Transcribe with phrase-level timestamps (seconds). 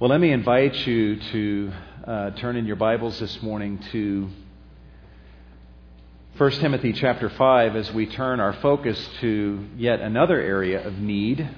[0.00, 1.72] Well, let me invite you to
[2.06, 4.28] uh, turn in your Bibles this morning to
[6.36, 11.50] 1 Timothy chapter 5 as we turn our focus to yet another area of need.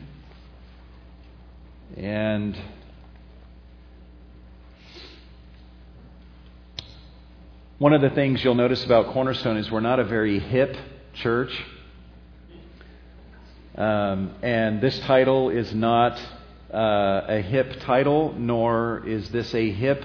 [1.99, 2.59] And
[7.77, 10.79] one of the things you'll notice about Cornerstone is we're not a very hip
[11.13, 11.63] church.
[13.75, 16.19] Um, and this title is not
[16.73, 20.05] uh, a hip title, nor is this a hip,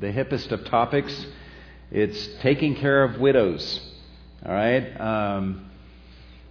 [0.00, 1.26] the hippest of topics.
[1.90, 3.80] It's taking care of widows.
[4.44, 5.00] All right?
[5.00, 5.70] Um,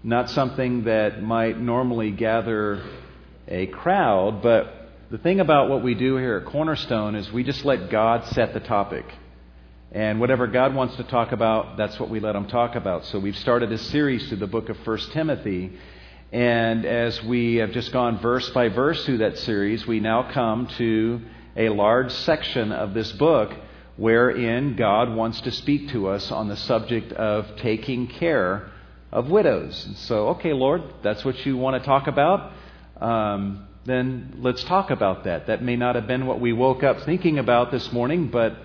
[0.04, 2.82] not something that might normally gather
[3.48, 7.66] a crowd, but the thing about what we do here at Cornerstone is we just
[7.66, 9.06] let God set the topic.
[9.92, 13.06] And whatever God wants to talk about, that's what we let Him talk about.
[13.06, 15.72] So we've started a series through the book of 1 Timothy.
[16.32, 20.68] And as we have just gone verse by verse through that series, we now come
[20.78, 21.22] to
[21.56, 23.52] a large section of this book
[23.98, 28.70] wherein God wants to speak to us on the subject of taking care
[29.12, 29.84] of widows.
[29.88, 32.54] And so, okay, Lord, that's what you want to talk about.
[33.02, 35.48] Um, then let's talk about that.
[35.48, 38.56] That may not have been what we woke up thinking about this morning, but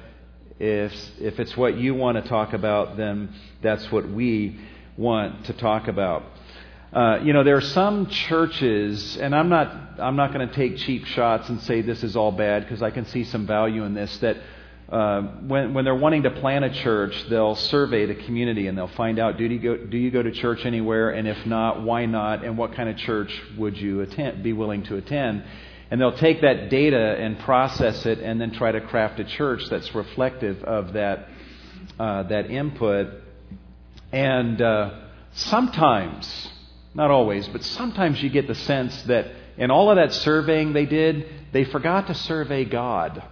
[0.59, 4.61] if, if it's what you want to talk about, then that's what we
[4.99, 6.25] want to talk about.
[6.95, 10.77] Uh, you know, there are some churches, and I'm not, I'm not going to take
[10.77, 13.95] cheap shots and say this is all bad because I can see some value in
[13.95, 14.17] this.
[14.19, 14.37] That
[14.89, 18.87] uh, when, when they're wanting to plant a church, they'll survey the community and they'll
[18.87, 22.07] find out do you, go, do you go to church anywhere, and if not, why
[22.07, 25.43] not, and what kind of church would you attend, be willing to attend.
[25.91, 29.65] And they'll take that data and process it and then try to craft a church
[29.69, 31.29] that's reflective of that,
[31.99, 33.09] uh, that input.
[34.13, 35.01] And uh,
[35.33, 36.51] sometimes,
[36.95, 40.87] not always, but sometimes you get the sense that in all of that surveying they
[40.87, 43.23] did, they forgot to survey God.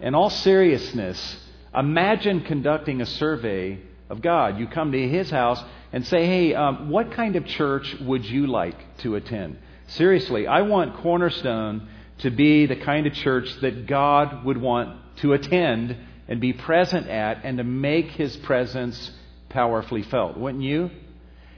[0.00, 1.36] In all seriousness,
[1.74, 4.58] imagine conducting a survey of God.
[4.58, 5.62] You come to His house
[5.92, 9.58] and say, hey, um, what kind of church would you like to attend?
[9.88, 15.32] Seriously, I want Cornerstone to be the kind of church that God would want to
[15.32, 15.96] attend
[16.28, 19.10] and be present at and to make His presence
[19.48, 20.38] powerfully felt.
[20.38, 20.90] Wouldn't you?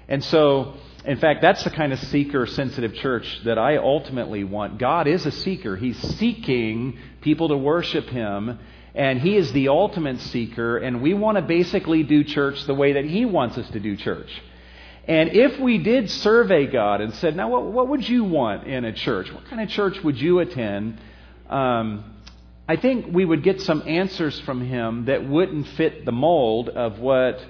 [0.08, 0.74] And so,
[1.04, 4.78] in fact, that's the kind of seeker sensitive church that I ultimately want.
[4.78, 8.58] God is a seeker, He's seeking people to worship Him.
[8.94, 12.92] And He is the ultimate seeker, and we want to basically do church the way
[12.92, 14.30] that He wants us to do church.
[15.08, 18.84] And if we did survey God and said, now, what, what would you want in
[18.84, 19.32] a church?
[19.32, 21.00] What kind of church would you attend?
[21.48, 22.04] Um,
[22.68, 26.98] I think we would get some answers from Him that wouldn't fit the mold of
[26.98, 27.40] what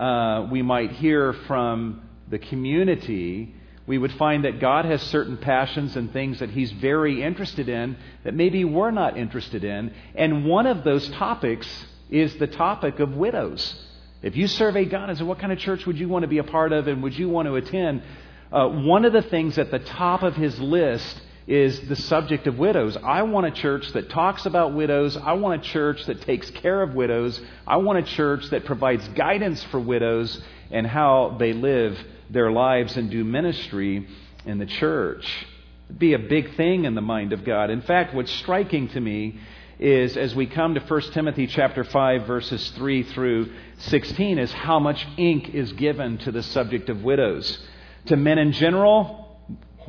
[0.00, 2.00] uh, we might hear from
[2.30, 3.54] the community,
[3.86, 7.96] we would find that God has certain passions and things that He's very interested in
[8.24, 9.92] that maybe we're not interested in.
[10.14, 11.68] And one of those topics
[12.08, 13.74] is the topic of widows.
[14.22, 16.38] If you survey God and say, What kind of church would you want to be
[16.38, 18.02] a part of and would you want to attend?
[18.50, 22.58] Uh, one of the things at the top of his list is the subject of
[22.58, 22.96] widows.
[23.02, 25.16] I want a church that talks about widows.
[25.16, 27.40] I want a church that takes care of widows.
[27.66, 30.40] I want a church that provides guidance for widows
[30.70, 31.98] and how they live
[32.30, 34.06] their lives and do ministry
[34.44, 35.26] in the church.
[35.88, 37.70] It'd be a big thing in the mind of God.
[37.70, 39.40] In fact, what's striking to me
[39.80, 44.78] is as we come to 1 Timothy chapter 5 verses 3 through 16 is how
[44.78, 47.58] much ink is given to the subject of widows.
[48.06, 49.19] To men in general,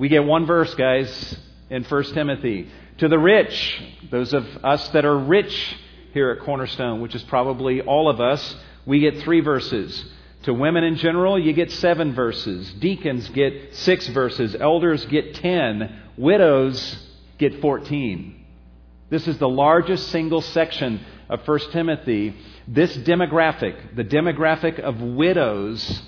[0.02, 1.38] we get one verse, guys
[1.70, 2.68] in 1 Timothy.
[2.98, 5.78] To the rich, those of us that are rich
[6.12, 8.56] here at Cornerstone, which is probably all of us,
[8.88, 10.04] we get three verses.
[10.46, 12.74] To women in general, you get seven verses.
[12.80, 14.56] Deacons get six verses.
[14.56, 16.02] Elders get ten.
[16.18, 17.08] Widows
[17.38, 18.44] get 14.
[19.12, 22.36] This is the largest single section of 1 Timothy.
[22.68, 26.02] This demographic, the demographic of widows,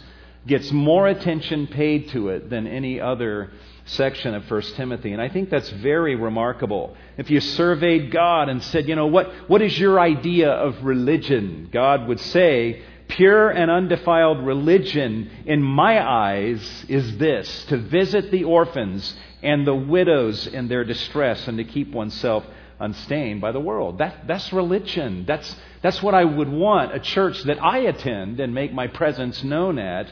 [0.45, 3.51] gets more attention paid to it than any other
[3.85, 5.11] section of 1 Timothy.
[5.11, 6.95] And I think that's very remarkable.
[7.17, 11.69] If you surveyed God and said, you know, what, what is your idea of religion?
[11.71, 18.45] God would say, pure and undefiled religion in my eyes is this to visit the
[18.45, 22.45] orphans and the widows in their distress and to keep oneself
[22.79, 23.97] unstained by the world.
[23.99, 25.25] That, that's religion.
[25.27, 29.43] That's, that's what I would want a church that I attend and make my presence
[29.43, 30.07] known at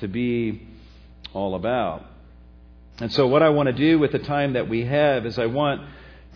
[0.00, 0.66] to be
[1.32, 2.04] all about.
[2.98, 5.46] And so, what I want to do with the time that we have is I
[5.46, 5.82] want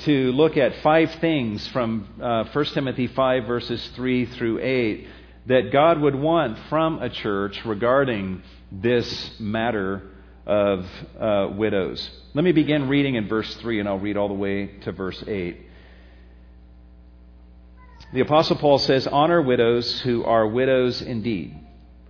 [0.01, 5.09] to look at five things from uh, 1 Timothy 5, verses 3 through 8,
[5.47, 8.43] that God would want from a church regarding
[8.73, 10.03] this matter
[10.47, 10.87] of
[11.19, 12.11] uh, widows.
[12.35, 15.23] Let me begin reading in verse 3, and I'll read all the way to verse
[15.27, 15.67] 8.
[18.13, 21.60] The Apostle Paul says, Honor widows who are widows indeed.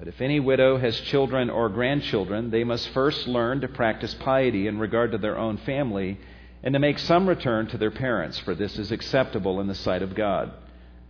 [0.01, 4.67] But if any widow has children or grandchildren, they must first learn to practice piety
[4.67, 6.19] in regard to their own family
[6.63, 10.01] and to make some return to their parents, for this is acceptable in the sight
[10.01, 10.53] of God.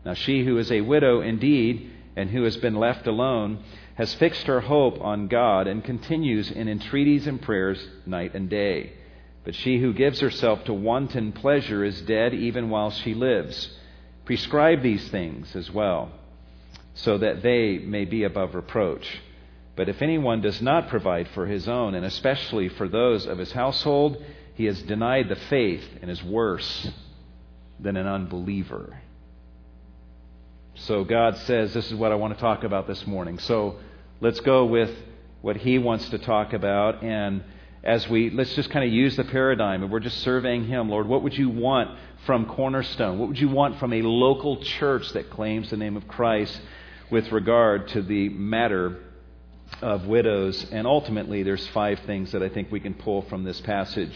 [0.05, 3.63] Now, she who is a widow indeed and who has been left alone
[3.95, 8.95] has fixed her hope on God and continues in entreaties and prayers night and day.
[9.45, 13.71] But she who gives herself to wanton pleasure is dead even while she lives.
[14.25, 16.11] Prescribe these things as well,
[17.03, 19.07] so that they may be above reproach.
[19.77, 23.53] But if anyone does not provide for his own, and especially for those of his
[23.53, 24.23] household,
[24.55, 26.89] he has denied the faith and is worse
[27.79, 29.01] than an unbeliever.
[30.75, 33.39] So God says, This is what I want to talk about this morning.
[33.39, 33.77] So
[34.21, 34.91] let's go with
[35.41, 37.03] what He wants to talk about.
[37.03, 37.43] And
[37.83, 40.91] as we, let's just kind of use the paradigm and we're just surveying Him.
[40.91, 43.19] Lord, what would you want from Cornerstone?
[43.19, 46.61] What would you want from a local church that claims the name of Christ
[47.11, 48.99] with regard to the matter
[49.83, 50.67] of widows?
[50.71, 54.13] And ultimately, there's five things that I think we can pull from this passage.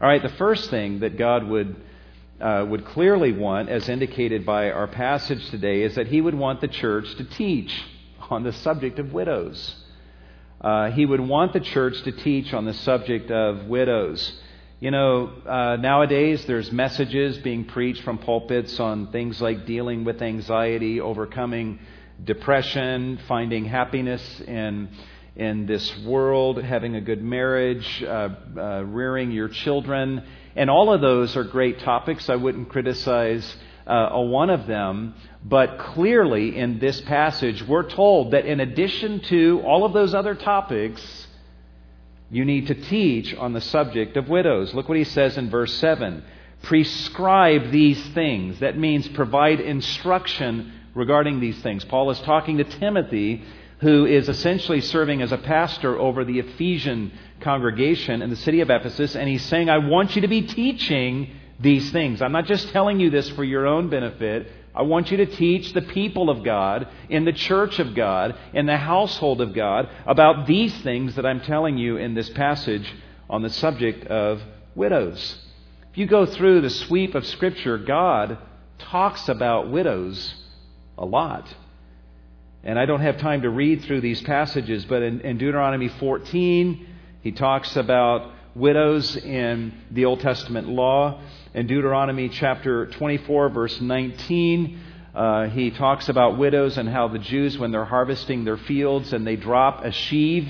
[0.00, 1.76] All right, the first thing that God would
[2.40, 6.60] uh, would clearly want, as indicated by our passage today, is that he would want
[6.60, 7.70] the church to teach
[8.30, 9.76] on the subject of widows.
[10.60, 14.40] Uh, he would want the church to teach on the subject of widows.
[14.78, 20.22] You know, uh, nowadays there's messages being preached from pulpits on things like dealing with
[20.22, 21.78] anxiety, overcoming
[22.24, 24.88] depression, finding happiness in
[25.36, 28.28] in this world, having a good marriage, uh,
[28.58, 30.22] uh, rearing your children.
[30.56, 32.28] And all of those are great topics.
[32.28, 33.56] I wouldn't criticize
[33.86, 35.14] uh, a one of them.
[35.44, 40.34] But clearly, in this passage, we're told that in addition to all of those other
[40.34, 41.26] topics,
[42.30, 44.74] you need to teach on the subject of widows.
[44.74, 46.22] Look what he says in verse 7
[46.62, 48.60] Prescribe these things.
[48.60, 51.84] That means provide instruction regarding these things.
[51.84, 53.42] Paul is talking to Timothy
[53.80, 58.68] who is essentially serving as a pastor over the Ephesian congregation in the city of
[58.68, 62.20] Ephesus, and he's saying, I want you to be teaching these things.
[62.20, 64.52] I'm not just telling you this for your own benefit.
[64.74, 68.66] I want you to teach the people of God, in the church of God, in
[68.66, 72.94] the household of God, about these things that I'm telling you in this passage
[73.30, 74.42] on the subject of
[74.74, 75.38] widows.
[75.90, 78.36] If you go through the sweep of Scripture, God
[78.78, 80.34] talks about widows
[81.00, 81.52] a lot.
[82.62, 86.86] And I don't have time to read through these passages, but in, in, Deuteronomy 14,
[87.22, 91.20] he talks about widows in the Old Testament law.
[91.54, 94.78] In Deuteronomy chapter 24, verse 19,
[95.14, 99.26] uh, he talks about widows and how the Jews, when they're harvesting their fields and
[99.26, 100.46] they drop a sheaf,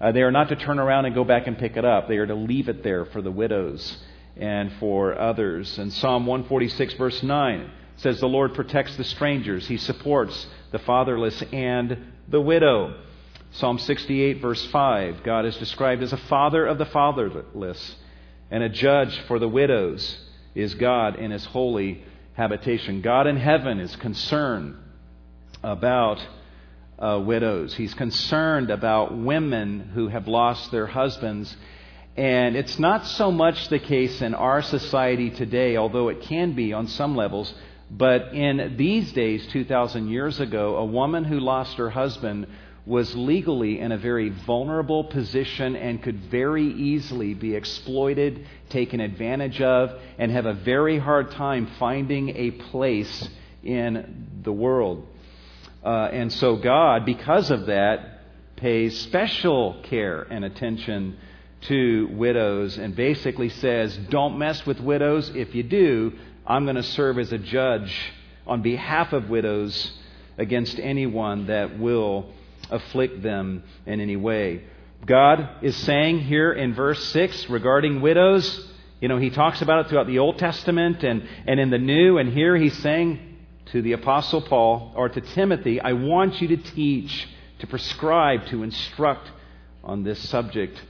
[0.00, 2.06] uh, they are not to turn around and go back and pick it up.
[2.06, 3.98] They are to leave it there for the widows
[4.36, 5.76] and for others.
[5.76, 11.42] And Psalm 146, verse 9 says, The Lord protects the strangers, He supports the fatherless,
[11.52, 11.96] and
[12.26, 13.00] the widow.
[13.52, 17.96] Psalm 68, verse 5, God is described as a father of the fatherless
[18.50, 20.18] and a judge for the widows
[20.54, 22.02] is God in his holy
[22.34, 23.02] habitation.
[23.02, 24.76] God in heaven is concerned
[25.62, 26.20] about
[26.98, 27.74] uh, widows.
[27.74, 31.54] He's concerned about women who have lost their husbands.
[32.16, 36.72] And it's not so much the case in our society today, although it can be
[36.72, 37.52] on some levels,
[37.90, 42.46] but in these days, 2,000 years ago, a woman who lost her husband
[42.84, 49.60] was legally in a very vulnerable position and could very easily be exploited, taken advantage
[49.60, 53.28] of, and have a very hard time finding a place
[53.62, 55.06] in the world.
[55.84, 58.20] Uh, and so, God, because of that,
[58.56, 61.16] pays special care and attention
[61.60, 65.30] to widows and basically says, Don't mess with widows.
[65.34, 66.12] If you do,
[66.48, 67.94] I'm going to serve as a judge
[68.46, 69.92] on behalf of widows
[70.38, 72.32] against anyone that will
[72.70, 74.64] afflict them in any way.
[75.04, 78.66] God is saying here in verse 6 regarding widows,
[78.98, 82.16] you know, he talks about it throughout the Old Testament and, and in the New,
[82.16, 83.36] and here he's saying
[83.66, 87.28] to the Apostle Paul or to Timothy, I want you to teach,
[87.58, 89.30] to prescribe, to instruct
[89.84, 90.82] on this subject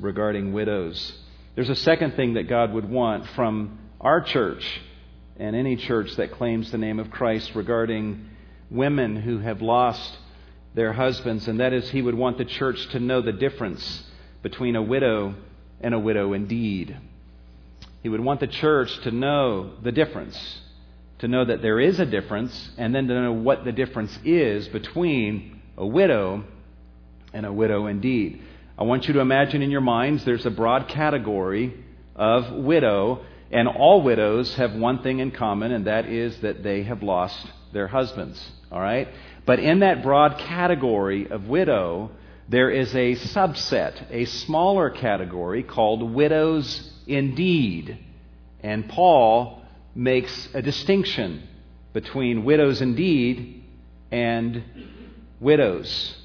[0.00, 1.12] regarding widows.
[1.56, 4.80] There's a second thing that God would want from our church
[5.38, 8.28] and any church that claims the name of Christ regarding
[8.70, 10.18] women who have lost
[10.74, 14.04] their husbands, and that is, he would want the church to know the difference
[14.42, 15.34] between a widow
[15.80, 16.96] and a widow indeed.
[18.02, 20.60] He would want the church to know the difference,
[21.18, 24.68] to know that there is a difference, and then to know what the difference is
[24.68, 26.44] between a widow
[27.32, 28.42] and a widow indeed.
[28.78, 31.74] I want you to imagine in your minds there's a broad category
[32.16, 36.84] of widow, and all widows have one thing in common, and that is that they
[36.84, 38.42] have lost their husbands.
[38.70, 39.08] All right?
[39.44, 42.10] But in that broad category of widow,
[42.48, 47.98] there is a subset, a smaller category called widows indeed.
[48.62, 49.62] And Paul
[49.94, 51.46] makes a distinction
[51.92, 53.64] between widows indeed
[54.10, 54.64] and
[55.40, 56.16] widows.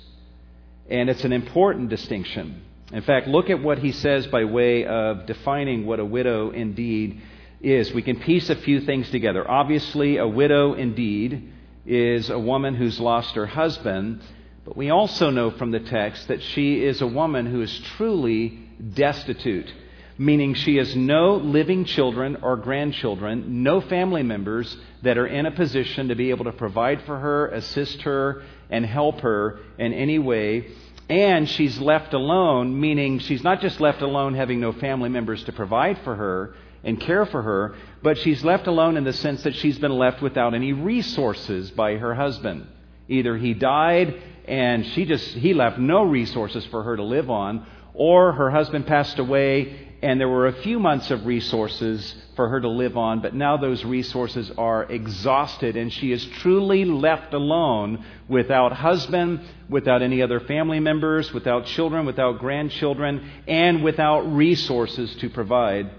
[0.90, 2.62] And it's an important distinction.
[2.92, 7.22] In fact, look at what he says by way of defining what a widow indeed
[7.60, 7.92] is.
[7.94, 9.50] We can piece a few things together.
[9.50, 11.52] Obviously, a widow indeed
[11.86, 14.22] is a woman who's lost her husband,
[14.64, 18.58] but we also know from the text that she is a woman who is truly
[18.94, 19.72] destitute,
[20.18, 25.52] meaning she has no living children or grandchildren, no family members that are in a
[25.52, 30.20] position to be able to provide for her, assist her, and help her in any
[30.20, 30.68] way.
[31.10, 35.54] And she's left alone, meaning she's not just left alone having no family members to
[35.54, 39.56] provide for her and care for her, but she's left alone in the sense that
[39.56, 42.68] she's been left without any resources by her husband.
[43.08, 47.66] Either he died and she just he left no resources for her to live on
[47.94, 52.62] or her husband passed away and there were a few months of resources for her
[52.62, 58.04] to live on but now those resources are exhausted and she is truly left alone
[58.28, 65.30] without husband without any other family members without children without grandchildren and without resources to
[65.30, 65.90] provide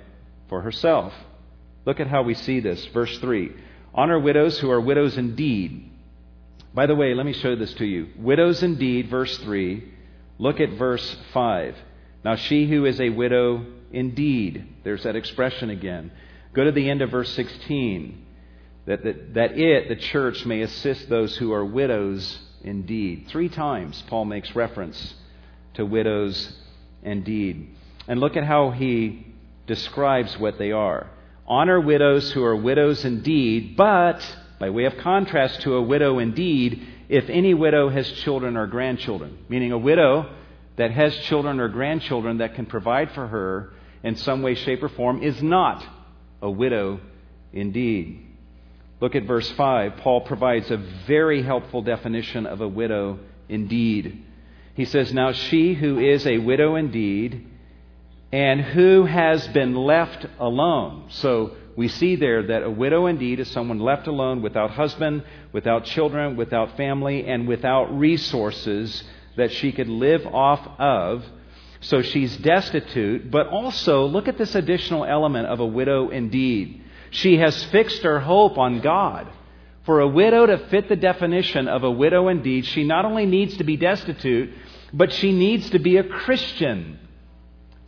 [0.48, 1.12] for herself
[1.84, 3.52] look at how we see this verse 3
[3.94, 5.88] honor widows who are widows indeed
[6.74, 8.08] by the way, let me show this to you.
[8.16, 9.82] Widows indeed, verse 3.
[10.38, 11.76] Look at verse 5.
[12.24, 16.10] Now, she who is a widow indeed, there's that expression again.
[16.52, 18.26] Go to the end of verse 16.
[18.86, 23.26] That, that, that it, the church, may assist those who are widows indeed.
[23.28, 25.14] Three times Paul makes reference
[25.74, 26.56] to widows
[27.02, 27.76] indeed.
[28.06, 29.26] And look at how he
[29.66, 31.10] describes what they are.
[31.46, 34.20] Honor widows who are widows indeed, but
[34.58, 39.38] by way of contrast to a widow indeed, if any widow has children or grandchildren,
[39.48, 40.34] meaning a widow
[40.76, 44.88] that has children or grandchildren that can provide for her in some way, shape, or
[44.88, 45.84] form is not
[46.40, 47.00] a widow
[47.52, 48.24] indeed.
[49.00, 49.98] Look at verse 5.
[49.98, 54.24] Paul provides a very helpful definition of a widow indeed.
[54.74, 57.46] He says, Now she who is a widow indeed
[58.32, 61.06] and who has been left alone.
[61.10, 65.84] So we see there that a widow indeed is someone left alone without husband, without
[65.84, 69.04] children, without family, and without resources
[69.36, 71.24] that she could live off of.
[71.80, 76.82] So she's destitute, but also look at this additional element of a widow indeed.
[77.10, 79.28] She has fixed her hope on God.
[79.84, 83.56] For a widow to fit the definition of a widow indeed, she not only needs
[83.56, 84.50] to be destitute,
[84.92, 86.98] but she needs to be a Christian.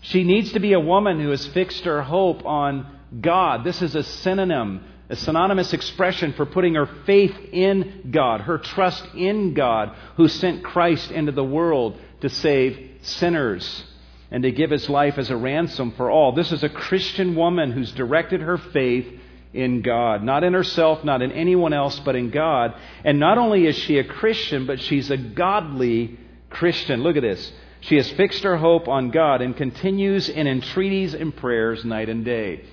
[0.00, 2.87] She needs to be a woman who has fixed her hope on
[3.20, 3.64] God.
[3.64, 9.04] This is a synonym, a synonymous expression for putting her faith in God, her trust
[9.14, 13.85] in God, who sent Christ into the world to save sinners
[14.30, 16.33] and to give his life as a ransom for all.
[16.33, 19.07] This is a Christian woman who's directed her faith
[19.52, 22.75] in God, not in herself, not in anyone else, but in God.
[23.04, 27.02] And not only is she a Christian, but she's a godly Christian.
[27.02, 27.52] Look at this.
[27.80, 32.25] She has fixed her hope on God and continues in entreaties and prayers night and
[32.25, 32.64] day.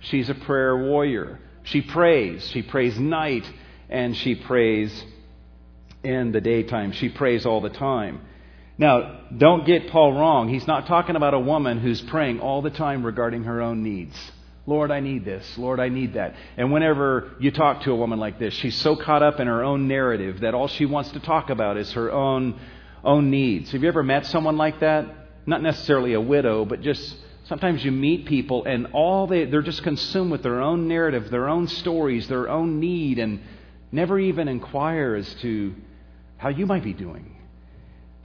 [0.00, 1.38] She's a prayer warrior.
[1.64, 2.46] She prays.
[2.48, 3.48] She prays night
[3.88, 5.04] and she prays
[6.02, 6.92] in the daytime.
[6.92, 8.20] She prays all the time.
[8.78, 10.48] Now, don't get Paul wrong.
[10.48, 14.14] He's not talking about a woman who's praying all the time regarding her own needs.
[14.66, 15.56] Lord, I need this.
[15.56, 16.34] Lord, I need that.
[16.56, 19.62] And whenever you talk to a woman like this, she's so caught up in her
[19.62, 22.58] own narrative that all she wants to talk about is her own
[23.04, 23.70] own needs.
[23.70, 25.06] Have you ever met someone like that?
[25.46, 27.16] Not necessarily a widow, but just
[27.46, 31.48] Sometimes you meet people and all they, they're just consumed with their own narrative, their
[31.48, 33.40] own stories, their own need, and
[33.92, 35.72] never even inquire as to
[36.38, 37.35] how you might be doing.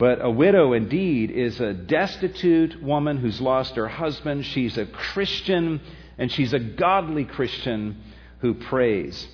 [0.01, 4.47] But a widow, indeed, is a destitute woman who's lost her husband.
[4.47, 5.79] She's a Christian,
[6.17, 8.01] and she's a godly Christian
[8.39, 9.27] who prays.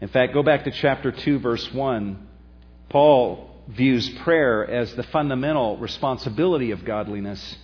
[0.00, 2.28] In fact, go back to chapter 2, verse 1.
[2.90, 7.56] Paul views prayer as the fundamental responsibility of godliness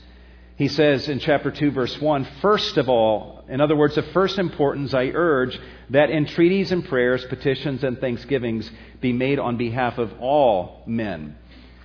[0.60, 4.38] he says in chapter 2, verse 1 First of all, in other words, of first
[4.38, 10.12] importance, I urge that entreaties and prayers, petitions and thanksgivings be made on behalf of
[10.20, 11.38] all men.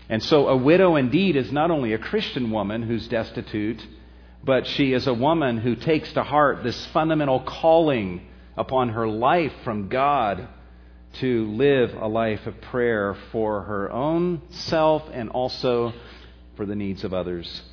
[0.09, 3.85] And so a widow indeed is not only a Christian woman who's destitute,
[4.43, 9.53] but she is a woman who takes to heart this fundamental calling upon her life
[9.63, 10.47] from God
[11.13, 15.93] to live a life of prayer for her own self and also
[16.55, 17.63] for the needs of others.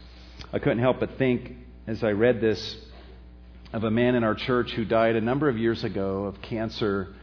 [0.53, 1.53] I couldn't help but think
[1.87, 2.77] as I read this
[3.73, 7.15] of a man in our church who died a number of years ago of cancer.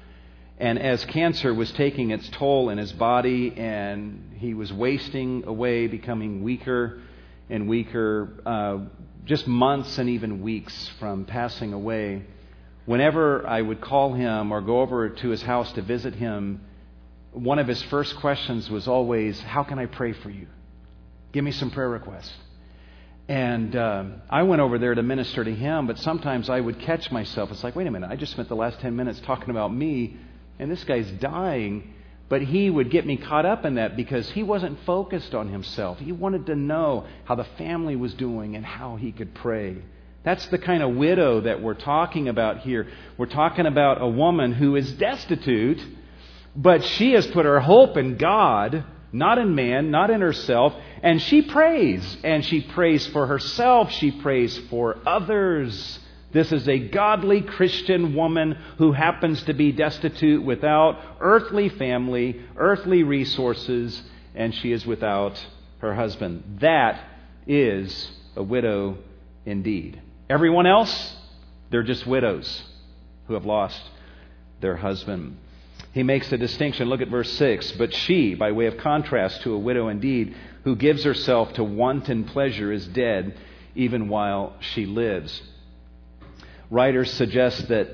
[0.57, 5.87] And as cancer was taking its toll in his body and he was wasting away,
[5.87, 7.01] becoming weaker
[7.49, 8.77] and weaker, uh,
[9.25, 12.23] just months and even weeks from passing away,
[12.85, 16.61] whenever I would call him or go over to his house to visit him,
[17.31, 20.47] one of his first questions was always, How can I pray for you?
[21.31, 22.33] Give me some prayer requests.
[23.27, 27.11] And uh, I went over there to minister to him, but sometimes I would catch
[27.11, 27.51] myself.
[27.51, 30.17] It's like, wait a minute, I just spent the last 10 minutes talking about me,
[30.57, 31.93] and this guy's dying.
[32.29, 35.99] But he would get me caught up in that because he wasn't focused on himself.
[35.99, 39.77] He wanted to know how the family was doing and how he could pray.
[40.23, 42.87] That's the kind of widow that we're talking about here.
[43.17, 45.83] We're talking about a woman who is destitute,
[46.55, 50.73] but she has put her hope in God not in man, not in herself.
[51.01, 52.17] And she prays.
[52.23, 53.91] And she prays for herself.
[53.91, 55.99] She prays for others.
[56.31, 63.03] This is a godly Christian woman who happens to be destitute without earthly family, earthly
[63.03, 64.01] resources,
[64.35, 65.43] and she is without
[65.79, 66.59] her husband.
[66.61, 67.01] That
[67.47, 68.97] is a widow
[69.45, 70.01] indeed.
[70.29, 71.15] Everyone else,
[71.71, 72.63] they're just widows
[73.27, 73.81] who have lost
[74.61, 75.37] their husband
[75.93, 76.87] he makes a distinction.
[76.87, 77.73] Look at verse 6.
[77.73, 82.25] But she, by way of contrast to a widow indeed, who gives herself to wanton
[82.25, 83.35] pleasure, is dead
[83.75, 85.41] even while she lives.
[86.71, 87.89] Writers suggest that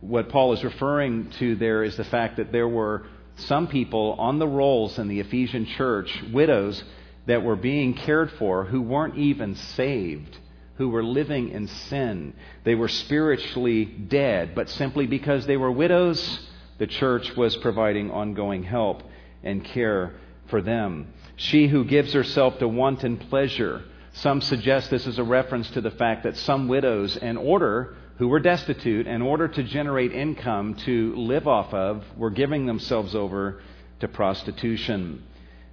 [0.00, 4.38] what Paul is referring to there is the fact that there were some people on
[4.38, 6.82] the rolls in the Ephesian church, widows,
[7.26, 10.36] that were being cared for who weren't even saved,
[10.76, 12.34] who were living in sin.
[12.64, 16.40] They were spiritually dead, but simply because they were widows,
[16.78, 19.02] the church was providing ongoing help
[19.42, 20.14] and care
[20.48, 21.14] for them.
[21.36, 23.84] She who gives herself to wanton pleasure.
[24.12, 28.28] Some suggest this is a reference to the fact that some widows, in order, who
[28.28, 33.62] were destitute, in order to generate income to live off of, were giving themselves over
[34.00, 35.24] to prostitution.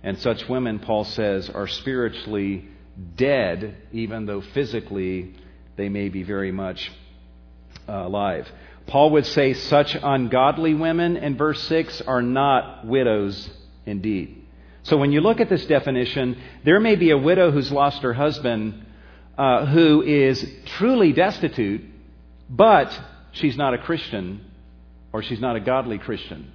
[0.04, 2.68] And such women, Paul says, are spiritually
[3.16, 5.36] dead, even though physically
[5.76, 6.92] they may be very much
[7.88, 8.50] uh, alive.
[8.88, 13.50] Paul would say such ungodly women in verse 6 are not widows
[13.86, 14.48] indeed.
[14.84, 18.14] So when you look at this definition, there may be a widow who's lost her
[18.14, 18.86] husband
[19.38, 21.82] uh, who is truly destitute,
[22.50, 22.98] but
[23.32, 24.46] she's not a Christian
[25.14, 26.52] or she's not a godly Christian.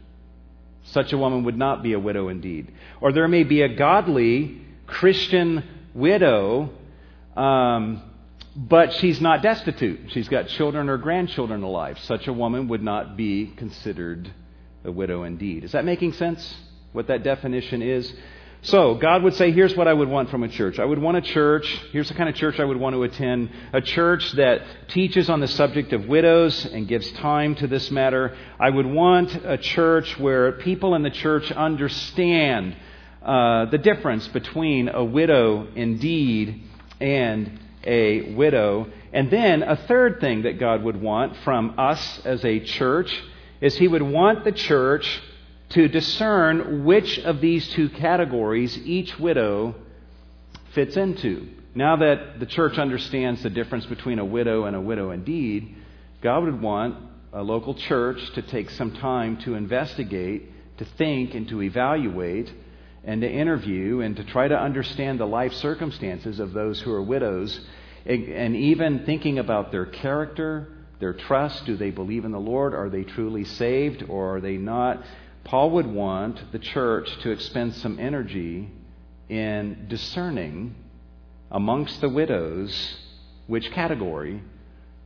[0.84, 2.72] Such a woman would not be a widow indeed.
[3.00, 6.70] Or there may be a godly Christian widow.
[7.36, 8.02] Um,
[8.56, 10.12] but she's not destitute.
[10.12, 11.98] She's got children or grandchildren alive.
[12.00, 14.30] Such a woman would not be considered
[14.84, 15.64] a widow indeed.
[15.64, 16.56] Is that making sense?
[16.92, 18.12] What that definition is?
[18.64, 20.78] So, God would say, here's what I would want from a church.
[20.78, 23.50] I would want a church, here's the kind of church I would want to attend,
[23.74, 28.34] a church that teaches on the subject of widows and gives time to this matter.
[28.58, 32.74] I would want a church where people in the church understand
[33.22, 36.62] uh, the difference between a widow indeed
[37.02, 38.86] and a widow.
[39.12, 43.14] And then a third thing that God would want from us as a church
[43.60, 45.06] is He would want the church
[45.70, 49.74] to discern which of these two categories each widow
[50.72, 51.48] fits into.
[51.74, 55.74] Now that the church understands the difference between a widow and a widow indeed,
[56.22, 56.96] God would want
[57.32, 62.52] a local church to take some time to investigate, to think, and to evaluate
[63.02, 67.02] and to interview and to try to understand the life circumstances of those who are
[67.02, 67.60] widows,
[68.06, 70.68] and even thinking about their character,
[71.00, 71.66] their trust.
[71.66, 72.74] Do they believe in the Lord?
[72.74, 75.02] Are they truly saved or are they not?
[75.44, 78.70] Paul would want the church to expend some energy
[79.28, 80.74] in discerning
[81.50, 82.96] amongst the widows
[83.46, 84.42] which category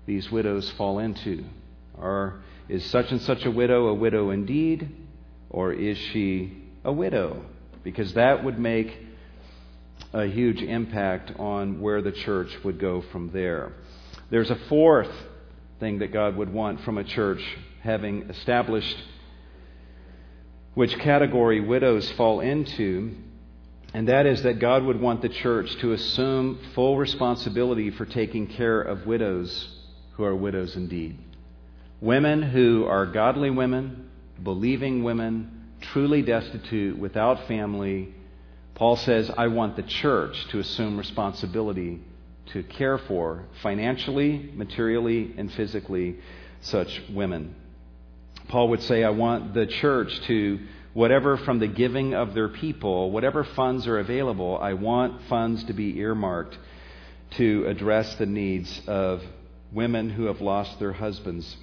[0.07, 1.45] these widows fall into.
[1.97, 4.89] Or is such and such a widow a widow indeed?
[5.51, 7.43] Or is she a widow?
[7.89, 8.99] because that would make
[10.13, 13.73] a huge impact on where the church would go from there.
[14.31, 15.11] There's a fourth
[15.81, 17.43] thing that God would want from a church,
[17.81, 18.97] having established
[20.79, 23.11] which category widows fall into,
[23.95, 28.47] and that is that God would want the church to assume full responsibility for taking
[28.47, 29.77] care of widows
[30.13, 31.19] who are widows indeed.
[32.01, 34.09] Women who are godly women,
[34.41, 38.15] believing women, truly destitute, without family,
[38.77, 42.01] Paul says, I want the church to assume responsibility
[42.53, 46.21] to care for financially, materially, and physically
[46.61, 47.57] such women.
[48.49, 50.59] Paul would say, I want the church to
[50.95, 55.73] whatever from the giving of their people, whatever funds are available, I want funds to
[55.73, 56.59] be earmarked
[57.33, 59.23] to address the needs of
[59.73, 61.57] women who have lost their husbands,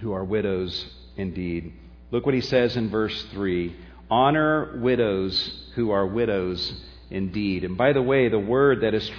[0.00, 1.72] who are widows indeed.
[2.10, 3.74] Look what he says in verse 3
[4.10, 6.72] Honor widows who are widows
[7.10, 7.64] indeed.
[7.64, 9.10] And by the way, the word that is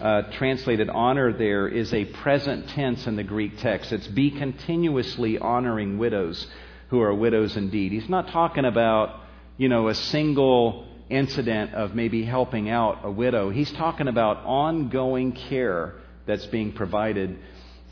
[0.00, 3.92] uh, translated honor there is a present tense in the Greek text.
[3.92, 6.46] It's be continuously honoring widows
[6.88, 7.92] who are widows indeed.
[7.92, 9.20] He's not talking about,
[9.56, 13.50] you know, a single incident of maybe helping out a widow.
[13.50, 15.94] He's talking about ongoing care
[16.26, 17.38] that's being provided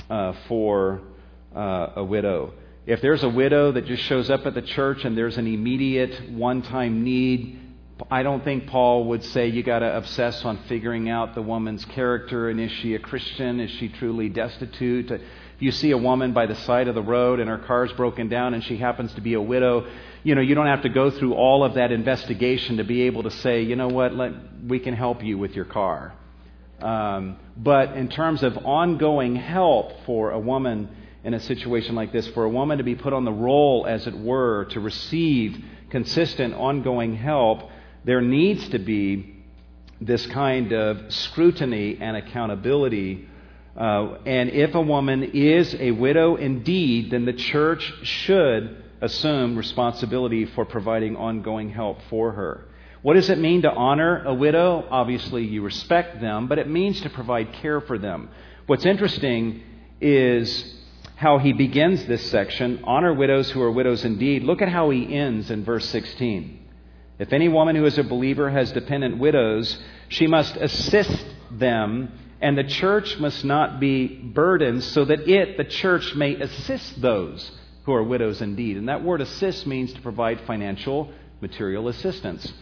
[0.08, 1.00] uh, for
[1.54, 2.54] uh, a widow.
[2.86, 6.30] If there's a widow that just shows up at the church and there's an immediate
[6.30, 7.60] one time need,
[8.10, 11.84] I don't think Paul would say you got to obsess on figuring out the woman's
[11.84, 13.60] character and is she a Christian?
[13.60, 15.10] Is she truly destitute?
[15.10, 15.22] If
[15.58, 18.54] you see a woman by the side of the road and her car's broken down
[18.54, 19.86] and she happens to be a widow,
[20.22, 23.24] you know, you don't have to go through all of that investigation to be able
[23.24, 24.32] to say, you know what, let,
[24.66, 26.14] we can help you with your car.
[26.80, 30.88] Um, but in terms of ongoing help for a woman
[31.24, 34.06] in a situation like this, for a woman to be put on the roll, as
[34.06, 37.68] it were, to receive consistent, ongoing help,
[38.08, 39.34] there needs to be
[40.00, 43.28] this kind of scrutiny and accountability.
[43.76, 50.46] Uh, and if a woman is a widow indeed, then the church should assume responsibility
[50.46, 52.64] for providing ongoing help for her.
[53.02, 54.88] What does it mean to honor a widow?
[54.90, 58.30] Obviously, you respect them, but it means to provide care for them.
[58.64, 59.62] What's interesting
[60.00, 60.76] is
[61.16, 64.44] how he begins this section honor widows who are widows indeed.
[64.44, 66.57] Look at how he ends in verse 16.
[67.18, 69.76] If any woman who is a believer has dependent widows,
[70.08, 75.64] she must assist them, and the church must not be burdened, so that it, the
[75.64, 77.50] church, may assist those
[77.84, 78.76] who are widows indeed.
[78.76, 82.52] And that word assist means to provide financial, material assistance.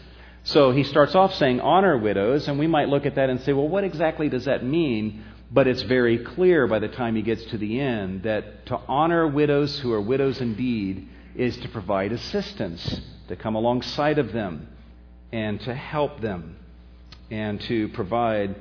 [0.44, 3.52] So he starts off saying, honor widows, and we might look at that and say,
[3.52, 5.24] well, what exactly does that mean?
[5.50, 9.26] But it's very clear by the time he gets to the end that to honor
[9.26, 14.68] widows who are widows indeed is to provide assistance, to come alongside of them,
[15.32, 16.56] and to help them,
[17.30, 18.54] and to provide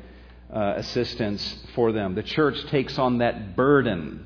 [0.54, 2.16] uh, assistance for them.
[2.16, 4.26] The church takes on that burden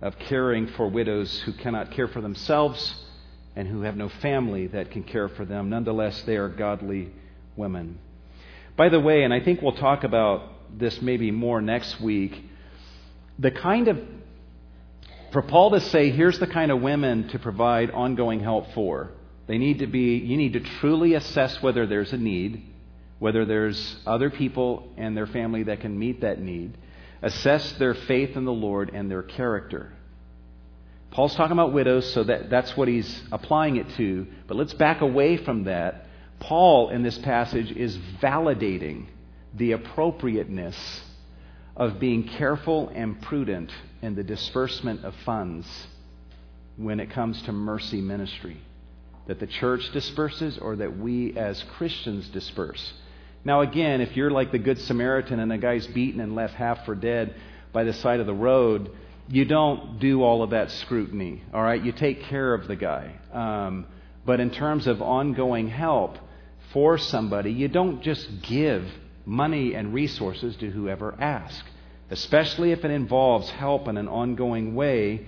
[0.00, 3.04] of caring for widows who cannot care for themselves
[3.56, 5.70] and who have no family that can care for them.
[5.70, 7.10] Nonetheless, they are godly
[7.56, 7.98] women.
[8.76, 12.44] By the way, and I think we'll talk about this maybe more next week.
[13.38, 13.98] The kind of,
[15.32, 19.10] for Paul to say, here's the kind of women to provide ongoing help for.
[19.48, 22.62] They need to be, you need to truly assess whether there's a need,
[23.18, 26.76] whether there's other people and their family that can meet that need.
[27.22, 29.92] Assess their faith in the Lord and their character.
[31.10, 34.26] Paul's talking about widows, so that, that's what he's applying it to.
[34.46, 36.06] But let's back away from that.
[36.40, 39.06] Paul, in this passage, is validating
[39.54, 40.76] the appropriateness
[41.74, 45.66] of being careful and prudent in the disbursement of funds
[46.76, 48.60] when it comes to mercy ministry.
[49.28, 52.92] That the church disperses or that we as Christians disperse.
[53.44, 56.84] Now, again, if you're like the Good Samaritan and the guy's beaten and left half
[56.84, 57.34] for dead
[57.72, 58.90] by the side of the road,
[59.28, 61.82] you don't do all of that scrutiny, all right?
[61.82, 63.12] You take care of the guy.
[63.32, 63.86] Um,
[64.24, 66.18] but in terms of ongoing help
[66.72, 68.84] for somebody, you don't just give
[69.24, 71.68] money and resources to whoever asks,
[72.10, 75.26] especially if it involves help in an ongoing way.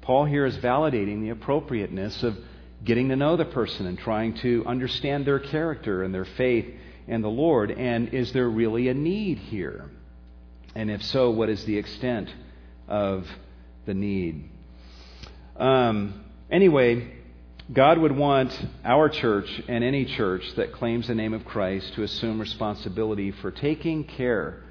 [0.00, 2.36] Paul here is validating the appropriateness of
[2.84, 6.66] getting to know the person and trying to understand their character and their faith
[7.06, 7.70] in the Lord.
[7.70, 9.90] And is there really a need here?
[10.74, 12.28] And if so, what is the extent
[12.88, 13.26] of
[13.86, 14.50] the need?
[15.56, 17.12] Um, anyway,
[17.72, 18.52] God would want
[18.84, 23.50] our church and any church that claims the name of Christ to assume responsibility for
[23.50, 24.63] taking care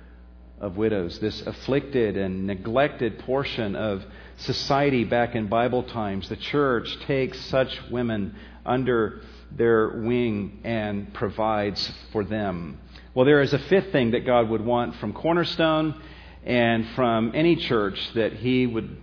[0.59, 4.03] of widows, this afflicted and neglected portion of
[4.37, 6.29] society back in Bible times.
[6.29, 8.35] The church takes such women
[8.65, 12.79] under their wing and provides for them.
[13.13, 16.01] Well, there is a fifth thing that God would want from Cornerstone
[16.45, 18.97] and from any church that He would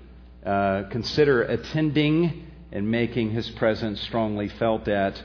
[0.44, 5.20] uh, consider attending and making his presence strongly felt at.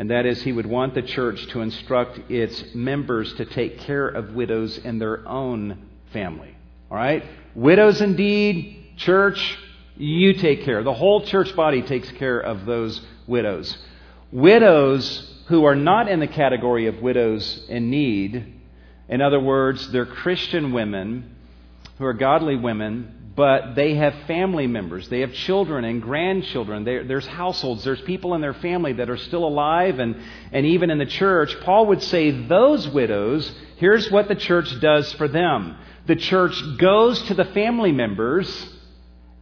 [0.00, 4.08] And that is, he would want the church to instruct its members to take care
[4.08, 6.56] of widows in their own family.
[6.90, 7.22] All right?
[7.54, 9.58] Widows indeed, church,
[9.98, 10.82] you take care.
[10.82, 13.76] The whole church body takes care of those widows.
[14.32, 18.54] Widows who are not in the category of widows in need,
[19.06, 21.36] in other words, they're Christian women
[21.98, 25.08] who are godly women but they have family members.
[25.08, 26.84] They have children and grandchildren.
[26.84, 27.82] There, there's households.
[27.82, 30.14] There's people in their family that are still alive and,
[30.52, 31.58] and even in the church.
[31.62, 35.78] Paul would say those widows, here's what the church does for them.
[36.04, 38.46] The church goes to the family members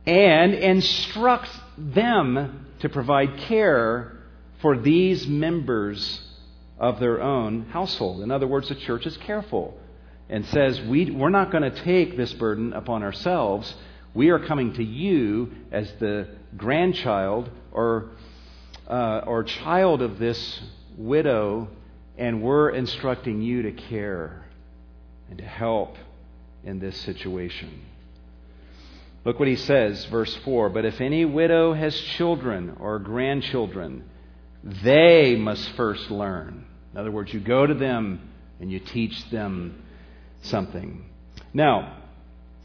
[0.07, 4.17] and instructs them to provide care
[4.61, 6.23] for these members
[6.79, 8.21] of their own household.
[8.21, 9.77] In other words, the church is careful
[10.29, 13.75] and says, we, We're not going to take this burden upon ourselves.
[14.15, 18.11] We are coming to you as the grandchild or,
[18.89, 20.61] uh, or child of this
[20.97, 21.69] widow,
[22.17, 24.47] and we're instructing you to care
[25.29, 25.97] and to help
[26.65, 27.83] in this situation.
[29.25, 34.05] Look what he says, verse 4 But if any widow has children or grandchildren,
[34.65, 36.65] they must first learn.
[36.93, 39.83] In other words, you go to them and you teach them
[40.43, 41.05] something.
[41.53, 41.97] Now,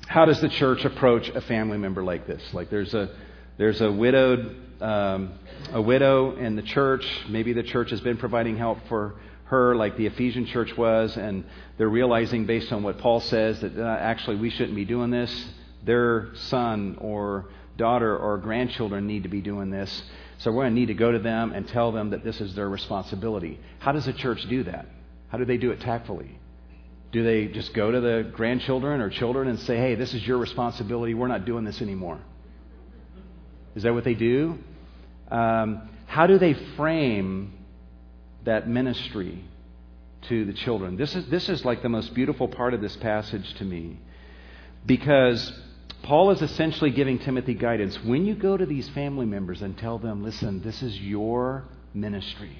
[0.07, 2.41] how does the church approach a family member like this?
[2.53, 3.09] Like there's a
[3.57, 5.33] there's a widowed um,
[5.71, 7.05] a widow in the church.
[7.29, 11.45] Maybe the church has been providing help for her, like the Ephesian church was, and
[11.77, 15.45] they're realizing based on what Paul says that uh, actually we shouldn't be doing this.
[15.83, 17.45] Their son or
[17.77, 20.03] daughter or grandchildren need to be doing this.
[20.39, 22.55] So we're going to need to go to them and tell them that this is
[22.55, 23.59] their responsibility.
[23.79, 24.85] How does a church do that?
[25.29, 26.39] How do they do it tactfully?
[27.13, 30.39] Do they just go to the grandchildren or children and say, hey, this is your
[30.39, 31.13] responsibility.
[31.13, 32.19] We're not doing this anymore?
[33.76, 34.58] Is that what they do?
[35.30, 37.54] Um, how do they frame
[38.45, 39.43] that ministry
[40.23, 40.97] to the children?
[40.97, 43.99] This is, this is like the most beautiful part of this passage to me
[44.86, 45.52] because
[46.02, 48.04] Paul is essentially giving Timothy guidance.
[48.04, 52.58] When you go to these family members and tell them, listen, this is your ministry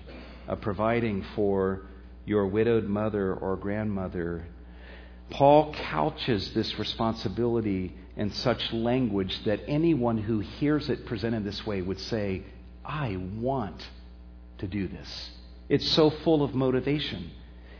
[0.48, 1.88] of providing for
[2.26, 4.46] your widowed mother or grandmother.
[5.30, 11.82] Paul couches this responsibility in such language that anyone who hears it presented this way
[11.82, 12.44] would say,
[12.86, 13.88] I want
[14.60, 15.32] to do this.
[15.70, 17.32] It's so full of motivation.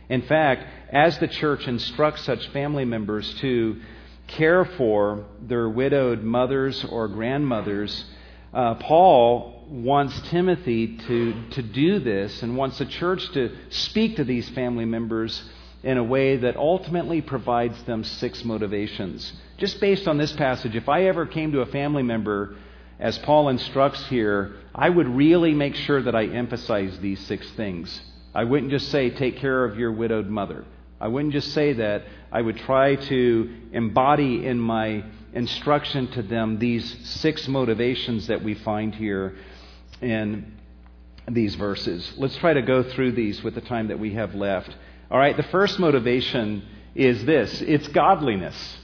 [0.08, 3.80] In fact, as the church instructs such family members to
[4.26, 8.04] care for their widowed mothers or grandmothers,
[8.52, 14.24] uh, Paul wants Timothy to, to do this and wants the church to speak to
[14.24, 15.42] these family members
[15.82, 19.32] in a way that ultimately provides them six motivations.
[19.58, 22.56] Just based on this passage, if I ever came to a family member,
[22.98, 28.00] as Paul instructs here, I would really make sure that I emphasize these six things.
[28.34, 30.64] I wouldn't just say, take care of your widowed mother.
[31.00, 32.04] I wouldn't just say that.
[32.32, 38.54] I would try to embody in my instruction to them these six motivations that we
[38.54, 39.36] find here
[40.04, 40.52] in
[41.28, 42.12] these verses.
[42.16, 44.74] Let's try to go through these with the time that we have left.
[45.10, 46.62] All right, the first motivation
[46.94, 48.78] is this it's godliness.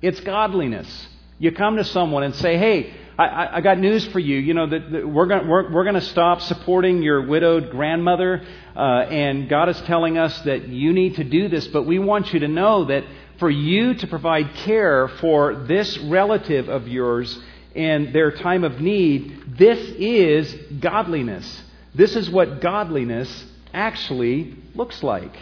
[0.00, 1.08] It's godliness.
[1.38, 4.36] You come to someone and say, hey, I, I got news for you.
[4.36, 8.44] You know, that, we're going we're, we're to stop supporting your widowed grandmother,
[8.76, 12.32] uh, and God is telling us that you need to do this, but we want
[12.32, 13.04] you to know that
[13.38, 17.40] for you to provide care for this relative of yours
[17.78, 21.62] in their time of need, this is godliness.
[21.94, 25.32] This is what godliness actually looks like.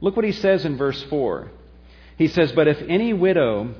[0.00, 1.50] Look what he says in verse 4.
[2.16, 3.74] He says, But if any widow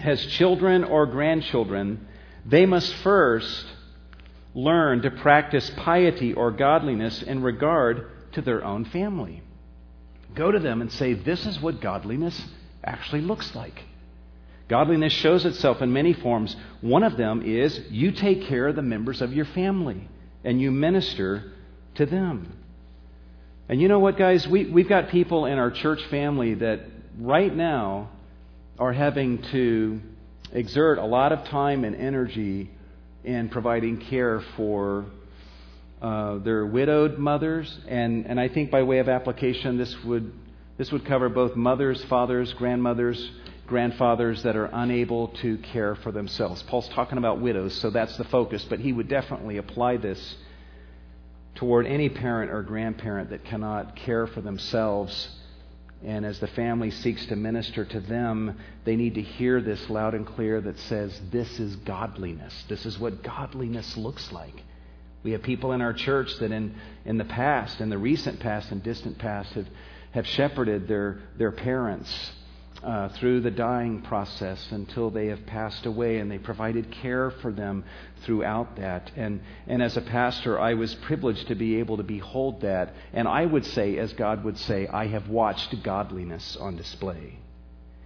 [0.00, 2.08] has children or grandchildren,
[2.44, 3.66] they must first
[4.52, 9.44] learn to practice piety or godliness in regard to their own family.
[10.34, 12.48] Go to them and say, This is what godliness
[12.82, 13.80] actually looks like.
[14.70, 16.54] Godliness shows itself in many forms.
[16.80, 20.08] One of them is you take care of the members of your family
[20.44, 21.52] and you minister
[21.96, 22.56] to them.
[23.68, 24.46] And you know what, guys?
[24.46, 26.82] We, we've got people in our church family that
[27.18, 28.10] right now
[28.78, 30.00] are having to
[30.52, 32.70] exert a lot of time and energy
[33.24, 35.06] in providing care for
[36.00, 37.76] uh, their widowed mothers.
[37.88, 40.32] And, and I think by way of application, this would,
[40.78, 43.32] this would cover both mothers, fathers, grandmothers,
[43.70, 46.62] grandfathers that are unable to care for themselves.
[46.64, 50.36] Paul's talking about widows, so that's the focus, but he would definitely apply this
[51.54, 55.28] toward any parent or grandparent that cannot care for themselves.
[56.04, 60.14] And as the family seeks to minister to them, they need to hear this loud
[60.14, 62.64] and clear that says, This is godliness.
[62.68, 64.64] This is what godliness looks like.
[65.22, 68.72] We have people in our church that in, in the past, in the recent past
[68.72, 69.68] and distant past, have,
[70.10, 72.32] have shepherded their, their parents
[72.82, 77.52] uh, through the dying process until they have passed away, and they provided care for
[77.52, 77.84] them
[78.22, 79.10] throughout that.
[79.16, 82.94] And, and as a pastor, I was privileged to be able to behold that.
[83.12, 87.38] And I would say, as God would say, I have watched godliness on display.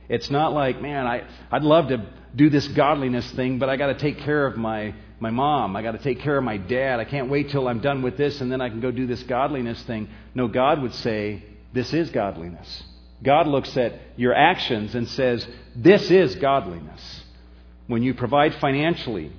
[0.08, 3.86] It's not like, man, I, I'd love to do this godliness thing, but I got
[3.86, 5.76] to take care of my, my mom.
[5.76, 7.00] I got to take care of my dad.
[7.00, 9.22] I can't wait till I'm done with this and then I can go do this
[9.22, 10.08] godliness thing.
[10.34, 12.82] No, God would say, this is godliness.
[13.24, 17.22] God looks at your actions and says, this is godliness.
[17.86, 19.32] When you provide financially,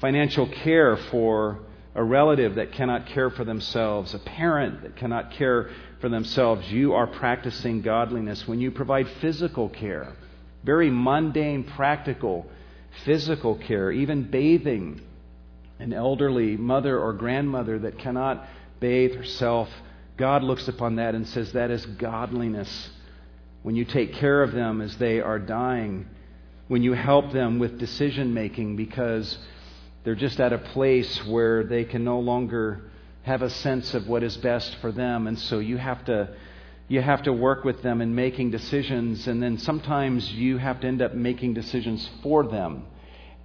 [0.00, 1.60] financial care for
[1.94, 6.94] a relative that cannot care for themselves, a parent that cannot care for themselves, you
[6.94, 8.46] are practicing godliness.
[8.48, 10.12] When you provide physical care,
[10.64, 12.46] very mundane, practical
[13.04, 15.00] physical care, even bathing
[15.78, 18.46] an elderly mother or grandmother that cannot
[18.80, 19.68] bathe herself,
[20.16, 22.90] God looks upon that and says that is godliness.
[23.62, 26.06] When you take care of them as they are dying,
[26.68, 29.38] when you help them with decision making because
[30.04, 32.90] they're just at a place where they can no longer
[33.22, 35.26] have a sense of what is best for them.
[35.26, 36.30] And so you have to
[36.88, 40.86] you have to work with them in making decisions and then sometimes you have to
[40.86, 42.84] end up making decisions for them.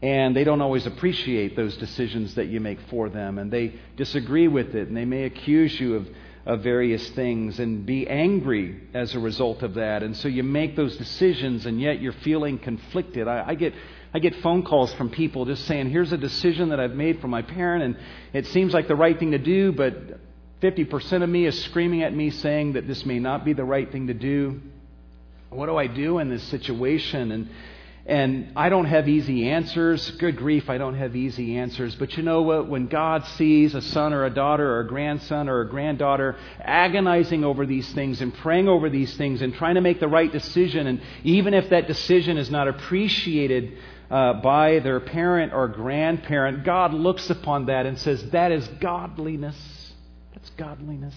[0.01, 4.47] And they don't always appreciate those decisions that you make for them and they disagree
[4.47, 6.07] with it and they may accuse you of
[6.47, 10.01] of various things and be angry as a result of that.
[10.01, 13.27] And so you make those decisions, and yet you're feeling conflicted.
[13.27, 13.73] I, I, get
[14.13, 17.27] I get phone calls from people just saying, "Here's a decision that I've made for
[17.27, 17.97] my parent, and
[18.31, 19.93] it seems like the right thing to do, but
[20.61, 23.91] 50% of me is screaming at me saying that this may not be the right
[23.91, 24.61] thing to do.
[25.49, 27.49] What do I do in this situation?" And
[28.07, 30.11] and I don't have easy answers.
[30.11, 31.93] Good grief, I don't have easy answers.
[31.93, 32.69] But you know what?
[32.69, 37.43] When God sees a son or a daughter or a grandson or a granddaughter agonizing
[37.43, 40.87] over these things and praying over these things and trying to make the right decision,
[40.87, 43.77] and even if that decision is not appreciated
[44.09, 49.57] uh, by their parent or grandparent, God looks upon that and says, That is godliness.
[50.33, 51.15] That's godliness.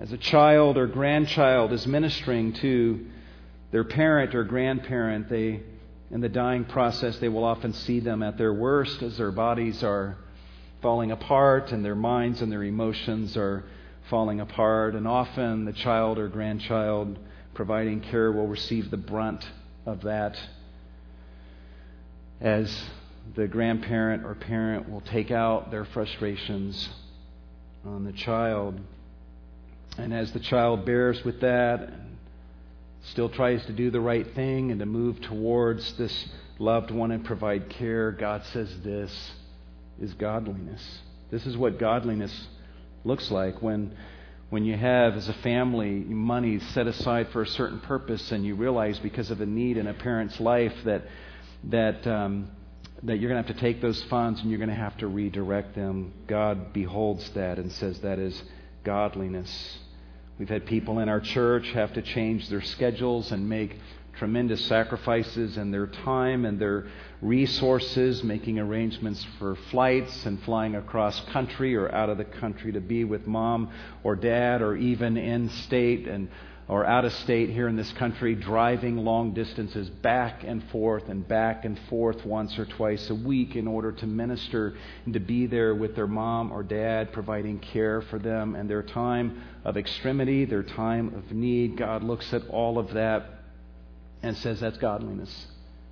[0.00, 3.06] As a child or grandchild is ministering to
[3.72, 5.60] their parent or grandparent, they,
[6.10, 9.82] in the dying process, they will often see them at their worst as their bodies
[9.82, 10.18] are
[10.82, 13.64] falling apart and their minds and their emotions are
[14.10, 14.94] falling apart.
[14.94, 17.18] And often the child or grandchild
[17.54, 19.44] providing care will receive the brunt
[19.86, 20.38] of that
[22.40, 22.84] as
[23.34, 26.90] the grandparent or parent will take out their frustrations
[27.86, 28.78] on the child.
[29.96, 31.90] And as the child bears with that
[33.10, 37.24] still tries to do the right thing and to move towards this loved one and
[37.24, 39.32] provide care, God says this
[40.00, 41.00] is godliness.
[41.30, 42.48] This is what godliness
[43.04, 43.96] looks like when
[44.50, 48.54] when you have as a family money set aside for a certain purpose and you
[48.54, 51.02] realize because of a need in a parent's life that
[51.64, 52.50] that um,
[53.02, 55.06] that you're going to have to take those funds and you're going to have to
[55.06, 56.12] redirect them.
[56.26, 58.40] God beholds that and says that is
[58.84, 59.78] godliness.
[60.38, 63.78] We've had people in our church have to change their schedules and make
[64.14, 66.86] tremendous sacrifices in their time and their
[67.20, 72.80] resources, making arrangements for flights and flying across country or out of the country to
[72.80, 73.70] be with mom
[74.02, 76.06] or dad or even in state.
[76.08, 76.28] And
[76.72, 81.28] or out of state here in this country, driving long distances back and forth and
[81.28, 85.44] back and forth once or twice a week in order to minister and to be
[85.44, 90.46] there with their mom or dad, providing care for them and their time of extremity,
[90.46, 91.76] their time of need.
[91.76, 93.26] God looks at all of that
[94.22, 95.46] and says that's godliness.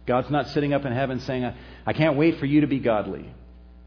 [0.07, 1.53] God's not sitting up in heaven saying,
[1.85, 3.31] I can't wait for you to be godly.